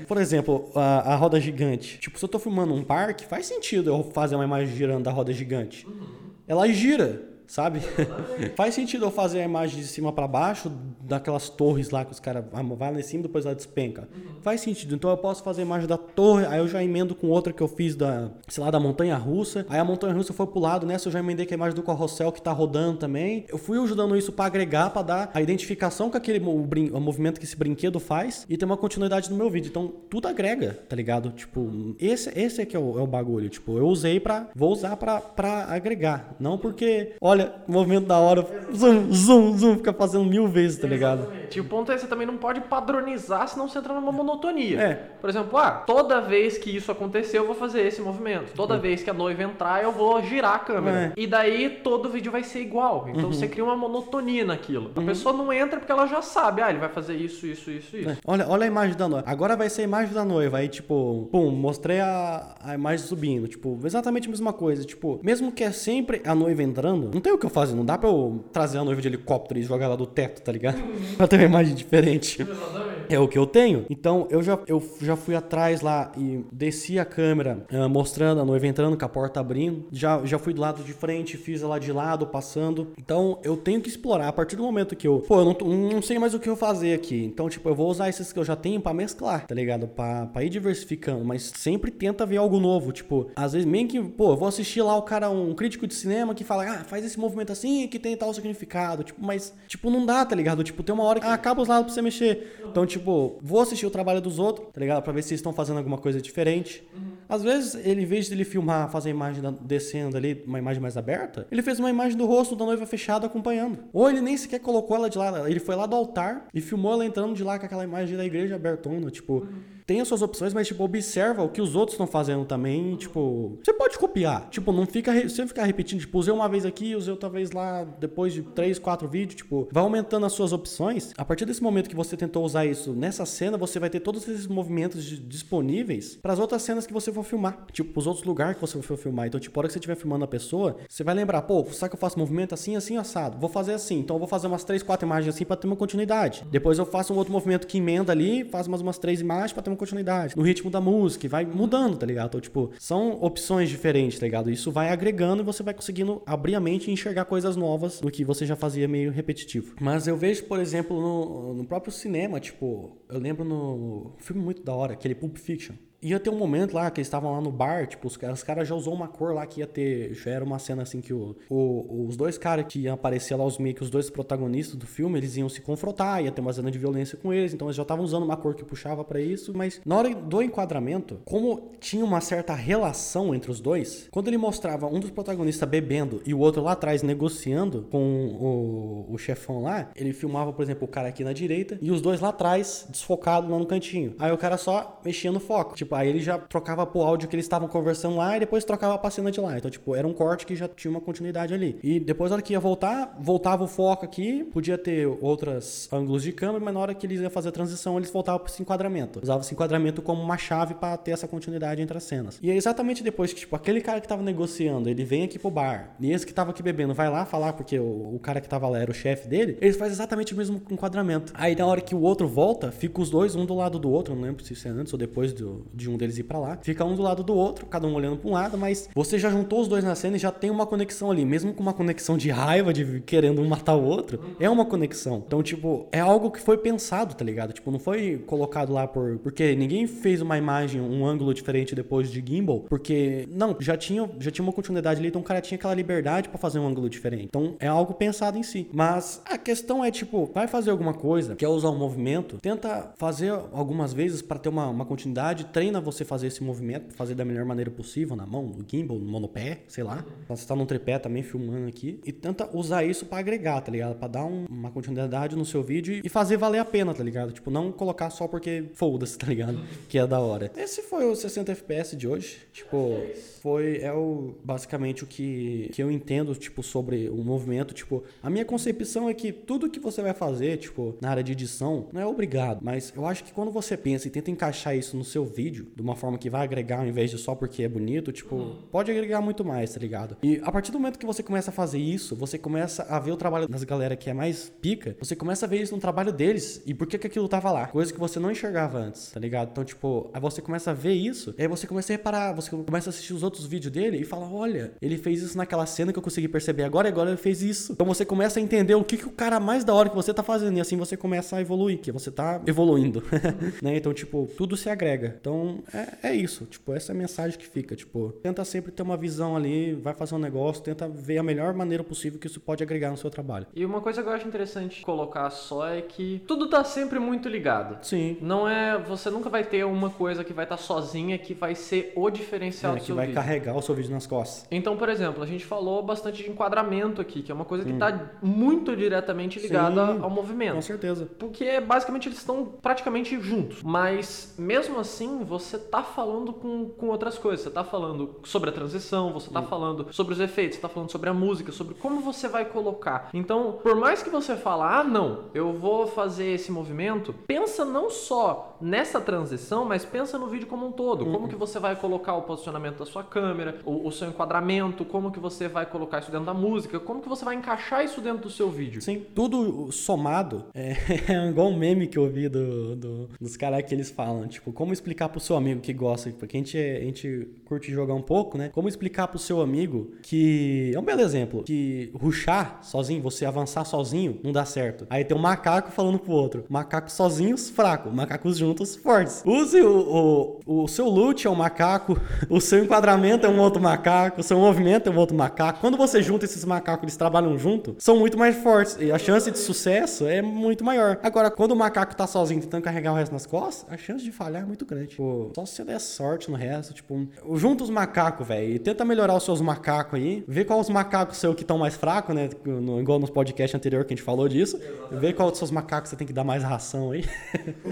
[0.08, 2.00] Por exemplo, a, a roda gigante.
[2.00, 5.12] Tipo, se eu tô filmando um parque, faz sentido eu fazer uma imagem girando da
[5.12, 5.86] roda gigante.
[5.88, 6.32] Uhum.
[6.48, 7.82] Ela gira sabe?
[8.58, 12.20] Faz sentido eu fazer a imagem de cima para baixo, daquelas torres lá que os
[12.20, 14.10] caras vão lá em cima depois ela despenca.
[14.12, 14.42] Uhum.
[14.42, 14.96] Faz sentido.
[14.96, 17.62] Então eu posso fazer a imagem da torre, aí eu já emendo com outra que
[17.62, 19.68] eu fiz da, sei lá, da montanha russa.
[19.70, 21.84] Aí a montanha russa foi pro lado, nessa eu já emendei com a imagem do
[21.84, 23.46] carrossel que tá rodando também.
[23.48, 27.40] Eu fui ajudando isso para agregar, para dar a identificação com aquele o, o, movimento
[27.40, 29.70] que esse brinquedo faz e ter uma continuidade no meu vídeo.
[29.70, 31.30] Então tudo agrega, tá ligado?
[31.30, 33.48] Tipo, esse, esse é que é o, é o bagulho.
[33.48, 36.36] Tipo, eu usei para vou usar para agregar.
[36.40, 40.88] Não porque, olha, olha, movimento da hora, zoom, zoom, zoom, fica fazendo mil vezes, tá
[40.88, 41.28] ligado?
[41.60, 44.82] E o ponto é que você também não pode padronizar, senão você entra numa monotonia.
[44.82, 44.94] É.
[45.20, 48.54] Por exemplo, ah, toda vez que isso acontecer, eu vou fazer esse movimento.
[48.54, 48.80] Toda é.
[48.80, 50.98] vez que a noiva entrar, eu vou girar a câmera.
[50.98, 51.14] É.
[51.16, 53.08] E daí todo vídeo vai ser igual.
[53.10, 53.34] Então uhum.
[53.34, 54.92] você cria uma monotonia naquilo.
[54.96, 55.06] A uhum.
[55.06, 58.10] pessoa não entra porque ela já sabe, ah, ele vai fazer isso, isso, isso, isso.
[58.10, 58.18] É.
[58.26, 59.30] Olha, olha a imagem da noiva.
[59.30, 60.58] Agora vai ser a imagem da noiva.
[60.58, 63.48] Aí, tipo, pum, mostrei a, a imagem subindo.
[63.48, 64.84] Tipo, exatamente a mesma coisa.
[64.84, 67.76] Tipo, mesmo que é sempre a noiva entrando, não tem o que eu fazer.
[67.76, 70.52] Não dá pra eu trazer a noiva de helicóptero e jogar ela do teto, tá
[70.52, 70.78] ligado?
[71.34, 72.42] ter uma imagem diferente.
[72.42, 72.94] Exatamente.
[73.10, 73.86] É o que eu tenho.
[73.90, 78.46] Então eu já, eu já fui atrás lá e desci a câmera uh, mostrando a
[78.46, 79.86] noiva entrando com a porta abrindo.
[79.92, 82.94] Já, já fui do lado de frente, fiz ela de lado, passando.
[82.98, 86.02] Então eu tenho que explorar a partir do momento que eu, pô, eu não, não
[86.02, 87.24] sei mais o que eu fazer aqui.
[87.24, 89.88] Então, tipo, eu vou usar esses que eu já tenho para mesclar, tá ligado?
[89.88, 92.92] Pra, pra ir diversificando, mas sempre tenta ver algo novo.
[92.92, 95.94] Tipo, às vezes, meio que, pô, eu vou assistir lá o cara, um crítico de
[95.94, 99.04] cinema que fala, ah, faz esse movimento assim que tem tal significado.
[99.04, 100.64] Tipo, mas, tipo, não dá, tá ligado?
[100.64, 102.62] Tipo, tem uma hora que ah, acaba os lados pra você mexer.
[102.66, 105.04] Então, tipo, vou assistir o trabalho dos outros, tá ligado?
[105.04, 106.84] Pra ver se estão fazendo alguma coisa diferente.
[107.28, 110.82] Às vezes, ele, em vez de ele filmar, fazer a imagem descendo ali, uma imagem
[110.82, 113.80] mais aberta, ele fez uma imagem do rosto da noiva fechada acompanhando.
[113.92, 116.94] Ou ele nem sequer colocou ela de lá, ele foi lá do altar e filmou
[116.94, 119.40] ela entrando de lá com aquela imagem da igreja abertona, tipo.
[119.40, 122.96] Uhum tem as suas opções, mas, tipo, observa o que os outros estão fazendo também.
[122.96, 124.50] Tipo, você pode copiar.
[124.50, 125.28] Tipo, não fica.
[125.30, 128.80] Se ficar repetindo, tipo, usei uma vez aqui, usei outra vez lá, depois de três,
[128.80, 131.12] quatro vídeos, tipo, vai aumentando as suas opções.
[131.18, 134.28] A partir desse momento que você tentou usar isso nessa cena, você vai ter todos
[134.28, 137.66] esses movimentos disponíveis para as outras cenas que você for filmar.
[137.72, 139.28] Tipo, os outros lugares que você for filmar.
[139.28, 141.92] Então, tipo, a hora que você estiver filmando a pessoa, você vai lembrar, pô, sabe
[141.92, 143.38] que eu faço movimento assim, assim, assado?
[143.38, 144.00] Vou fazer assim.
[144.00, 146.46] Então, eu vou fazer umas três, quatro imagens assim para ter uma continuidade.
[146.50, 149.64] Depois eu faço um outro movimento que emenda ali, faço umas, umas três imagens para
[149.64, 150.36] ter uma continuidade.
[150.36, 152.28] No ritmo da música, vai mudando, tá ligado?
[152.28, 154.50] Então, tipo, são opções diferentes, tá ligado?
[154.50, 158.12] Isso vai agregando e você vai conseguindo abrir a mente e enxergar coisas novas do
[158.12, 159.76] que você já fazia meio repetitivo.
[159.82, 164.64] Mas eu vejo, por exemplo, no, no próprio cinema, tipo, eu lembro no filme muito
[164.64, 167.52] da hora, aquele Pulp Fiction ia ter um momento lá que eles estavam lá no
[167.52, 170.14] bar, tipo, os, os caras já usou uma cor lá que ia ter.
[170.14, 173.44] Já era uma cena assim que o, o os dois caras que iam aparecer lá,
[173.44, 176.54] os meio que os dois protagonistas do filme, eles iam se confrontar, ia ter uma
[176.54, 179.20] cena de violência com eles, então eles já estavam usando uma cor que puxava para
[179.20, 184.28] isso, mas na hora do enquadramento, como tinha uma certa relação entre os dois, quando
[184.28, 189.18] ele mostrava um dos protagonistas bebendo e o outro lá atrás negociando com o, o
[189.18, 192.30] chefão lá, ele filmava, por exemplo, o cara aqui na direita e os dois lá
[192.30, 194.16] atrás, desfocado lá no cantinho.
[194.20, 195.76] Aí o cara só mexia no foco.
[195.76, 198.98] Tipo, aí ele já trocava pro áudio que eles estavam conversando lá e depois trocava
[198.98, 199.58] pra cena de lá.
[199.58, 201.80] Então, tipo, era um corte que já tinha uma continuidade ali.
[201.84, 206.24] E depois, na hora que ia voltar, voltava o foco aqui, podia ter outros ângulos
[206.24, 208.62] de câmera, mas na hora que eles iam fazer a transição, eles voltavam pra esse
[208.62, 209.20] enquadramento.
[209.22, 212.40] Usava esse enquadramento como uma chave para ter essa continuidade entre as cenas.
[212.42, 215.50] E é exatamente depois que, tipo, aquele cara que tava negociando, ele vem aqui pro
[215.50, 218.50] bar, e esse que tava aqui bebendo vai lá falar, porque o, o cara que
[218.50, 221.34] tava lá era o chefe dele, eles fazem exatamente o mesmo enquadramento.
[221.36, 224.16] Aí, na hora que o outro volta, fica os dois um do lado do outro,
[224.16, 226.58] não lembro se isso é antes ou depois do, de um deles ir para lá.
[226.62, 229.30] Fica um do lado do outro, cada um olhando para um lado, mas você já
[229.30, 232.18] juntou os dois na cena e já tem uma conexão ali, mesmo com uma conexão
[232.18, 235.24] de raiva, de querendo um matar o outro, é uma conexão.
[235.26, 237.54] Então, tipo, é algo que foi pensado, tá ligado?
[237.54, 242.12] Tipo, não foi colocado lá por porque ninguém fez uma imagem, um ângulo diferente depois
[242.12, 245.58] de gimbal, porque não, já tinha já tinha uma continuidade ali, então o cara tinha
[245.58, 247.26] aquela liberdade para fazer um ângulo diferente.
[247.26, 248.68] Então, é algo pensado em si.
[248.74, 253.32] Mas a questão é tipo, vai fazer alguma coisa, quer usar um movimento, tenta fazer
[253.52, 257.46] algumas vezes para ter uma, uma continuidade, treina você fazer esse movimento, fazer da melhor
[257.46, 260.06] maneira possível, na mão, no gimbal, no monopé, sei lá.
[260.28, 262.00] Você tá num tripé também filmando aqui.
[262.04, 263.96] E tenta usar isso para agregar, tá ligado?
[263.96, 267.32] Pra dar um, uma continuidade no seu vídeo e fazer valer a pena, tá ligado?
[267.32, 269.60] Tipo, não colocar só porque foda-se, tá ligado?
[269.90, 270.52] Que é da hora.
[270.56, 272.38] Esse foi o 60 FPS de hoje.
[272.52, 273.00] Tipo,
[273.42, 277.74] foi é o basicamente o que, que eu entendo, tipo, sobre o movimento.
[277.74, 281.32] Tipo, a minha concepção é que tudo que você vai fazer, tipo, na área de
[281.32, 282.60] edição, não é obrigado.
[282.62, 285.82] Mas eu acho que quando você pensa e tenta encaixar isso no seu vídeo, de
[285.82, 288.56] uma forma que vai agregar ao invés de só porque é bonito, tipo, uhum.
[288.72, 290.18] pode agregar muito mais, tá ligado?
[290.24, 293.12] E a partir do momento que você começa a fazer isso, você começa a ver
[293.12, 296.12] o trabalho das galera que é mais pica, você começa a ver isso no trabalho
[296.12, 297.68] deles e por que que aquilo tava lá.
[297.68, 299.50] Coisa que você não enxergava antes, tá ligado?
[299.52, 302.90] Então, tipo, aí você começa a ver isso, aí você começa a reparar, você começa
[302.90, 306.00] a assistir os outros vídeos dele e fala, olha, ele fez isso naquela cena que
[306.00, 307.74] eu consegui perceber agora e agora ele fez isso.
[307.74, 310.14] Então você começa a entender o que, que o cara mais da hora que você
[310.14, 313.04] tá fazendo e assim você começa a evoluir, que você tá evoluindo,
[313.62, 313.78] né?
[313.78, 315.16] Então, tipo, tudo se agrega.
[315.20, 315.43] Então,
[315.74, 316.46] é, é isso isso.
[316.46, 317.76] Tipo, essa é a mensagem que fica.
[317.76, 321.54] Tipo, tenta sempre ter uma visão ali, vai fazer um negócio, tenta ver a melhor
[321.54, 323.46] maneira possível que isso pode agregar no seu trabalho.
[323.56, 327.30] E uma coisa que eu acho interessante colocar só é que tudo tá sempre muito
[327.30, 327.84] ligado.
[327.86, 328.18] Sim.
[328.22, 328.78] Não é.
[328.80, 332.10] Você nunca vai ter uma coisa que vai estar tá sozinha que vai ser o
[332.10, 333.10] diferencial é, do seu vídeo.
[333.10, 334.48] Que vai carregar o seu vídeo nas costas.
[334.50, 337.72] Então, por exemplo, a gente falou bastante de enquadramento aqui, que é uma coisa que
[337.72, 337.90] está
[338.22, 338.28] hum.
[338.28, 340.56] muito diretamente ligada Sim, ao movimento.
[340.56, 341.08] Com certeza.
[341.20, 343.62] Porque basicamente eles estão praticamente juntos.
[343.64, 347.42] Mas mesmo assim, você tá falando com, com outras coisas.
[347.42, 350.92] Você está falando sobre a transição, você está falando sobre os efeitos, você está falando
[350.92, 353.10] sobre a música, sobre como você vai colocar.
[353.14, 357.90] Então, por mais que você fale, ah, não, eu vou fazer esse movimento, pensa não
[357.90, 361.06] só nessa transição, mas pensa no vídeo como um todo.
[361.06, 365.12] Como que você vai colocar o posicionamento da sua câmera, o, o seu enquadramento, como
[365.12, 368.24] que você vai colocar isso dentro da música, como que você vai encaixar isso dentro
[368.24, 368.82] do seu vídeo.
[368.82, 370.76] Sim, tudo somado é,
[371.12, 374.52] é igual um meme que eu vi do, do dos caras que eles falam, tipo,
[374.52, 378.02] como explicar pro seu amigo que gosta porque a gente, a gente curte jogar um
[378.02, 378.50] pouco, né?
[378.50, 380.72] Como explicar pro seu amigo que.
[380.74, 381.44] É um belo exemplo.
[381.44, 384.86] Que ruxar sozinho, você avançar sozinho, não dá certo.
[384.90, 386.46] Aí tem um macaco falando pro outro.
[386.50, 387.90] Macacos sozinhos, fraco.
[387.92, 389.24] Macacos juntos, fortes.
[389.26, 392.00] Use o, o, o seu loot é um macaco,
[392.30, 395.60] o seu enquadramento é um outro macaco, o seu movimento é um outro macaco.
[395.60, 398.78] Quando você junta esses macacos, eles trabalham junto, são muito mais fortes.
[398.80, 401.00] E a chance de sucesso é muito maior.
[401.04, 404.12] Agora, quando o macaco tá sozinho tentando carregar o resto nas costas, a chance de
[404.12, 404.96] falhar é muito grande.
[404.96, 408.60] Pô, tipo, só se você der sorte no resto, tipo, junta os macacos, velho, e
[408.60, 412.16] tenta melhorar os seus macacos aí, vê qual os macacos seu que estão mais fracos,
[412.16, 415.02] né, no, igual nos podcasts anterior que a gente falou disso, Exatamente.
[415.02, 417.06] vê qual dos seus macacos você tem que dar mais ração aí.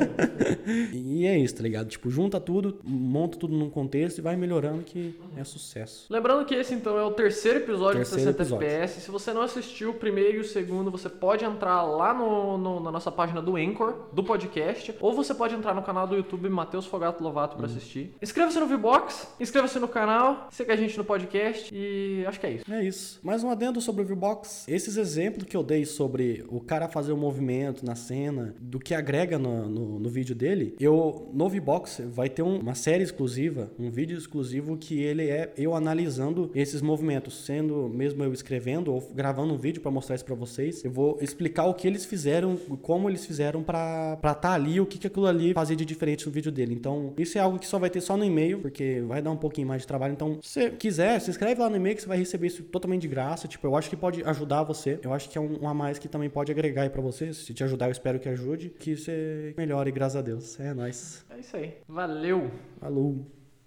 [0.94, 1.88] e é isso, tá ligado?
[1.88, 6.08] Tipo, junta tudo, monta tudo num contexto e vai melhorando que é sucesso.
[6.10, 8.68] Lembrando que esse, então, é o terceiro episódio terceiro de 60 episódio.
[8.68, 9.02] FPS.
[9.02, 12.80] Se você não assistiu o primeiro e o segundo, você pode entrar lá no, no,
[12.80, 16.50] na nossa página do Anchor, do podcast, ou você pode entrar no canal do YouTube
[16.50, 17.72] Matheus Fogato Lovato para uhum.
[17.72, 18.14] assistir.
[18.22, 22.52] Inscreva-se no Vbox, inscreva-se no canal, siga a gente no podcast e acho que é
[22.52, 22.74] isso.
[22.74, 23.20] É isso.
[23.24, 24.66] Mais um adendo sobre o Vbox.
[24.68, 28.80] Esses exemplos que eu dei sobre o cara fazer o um movimento na cena, do
[28.80, 33.04] que agrega no, no, no vídeo dele, eu no Vbox vai ter um, uma série
[33.04, 38.94] exclusiva, um vídeo exclusivo que ele é eu analisando esses movimentos, sendo mesmo eu escrevendo
[38.94, 40.84] ou gravando um vídeo para mostrar isso para vocês.
[40.84, 44.86] Eu vou explicar o que eles fizeram, como eles fizeram para estar tá ali, o
[44.86, 46.74] que, que aquilo ali fazia de diferente no vídeo dele.
[46.74, 49.38] Então, isso é algo que só vai ter só no e-mail, porque vai dar um
[49.38, 50.14] pouquinho mais de trabalho.
[50.14, 53.02] Então, se você quiser, se inscreve lá no e-mail que você vai receber isso totalmente
[53.02, 53.48] de graça.
[53.48, 55.00] Tipo, eu acho que pode ajudar você.
[55.04, 57.34] Eu acho que é um, um a mais que também pode agregar aí para você.
[57.34, 58.70] Se te ajudar, eu espero que ajude.
[58.70, 60.60] Que você melhore, graças a Deus.
[60.60, 61.26] É nóis.
[61.30, 61.78] É isso aí.
[61.88, 62.52] Valeu.
[62.80, 63.41] Falou.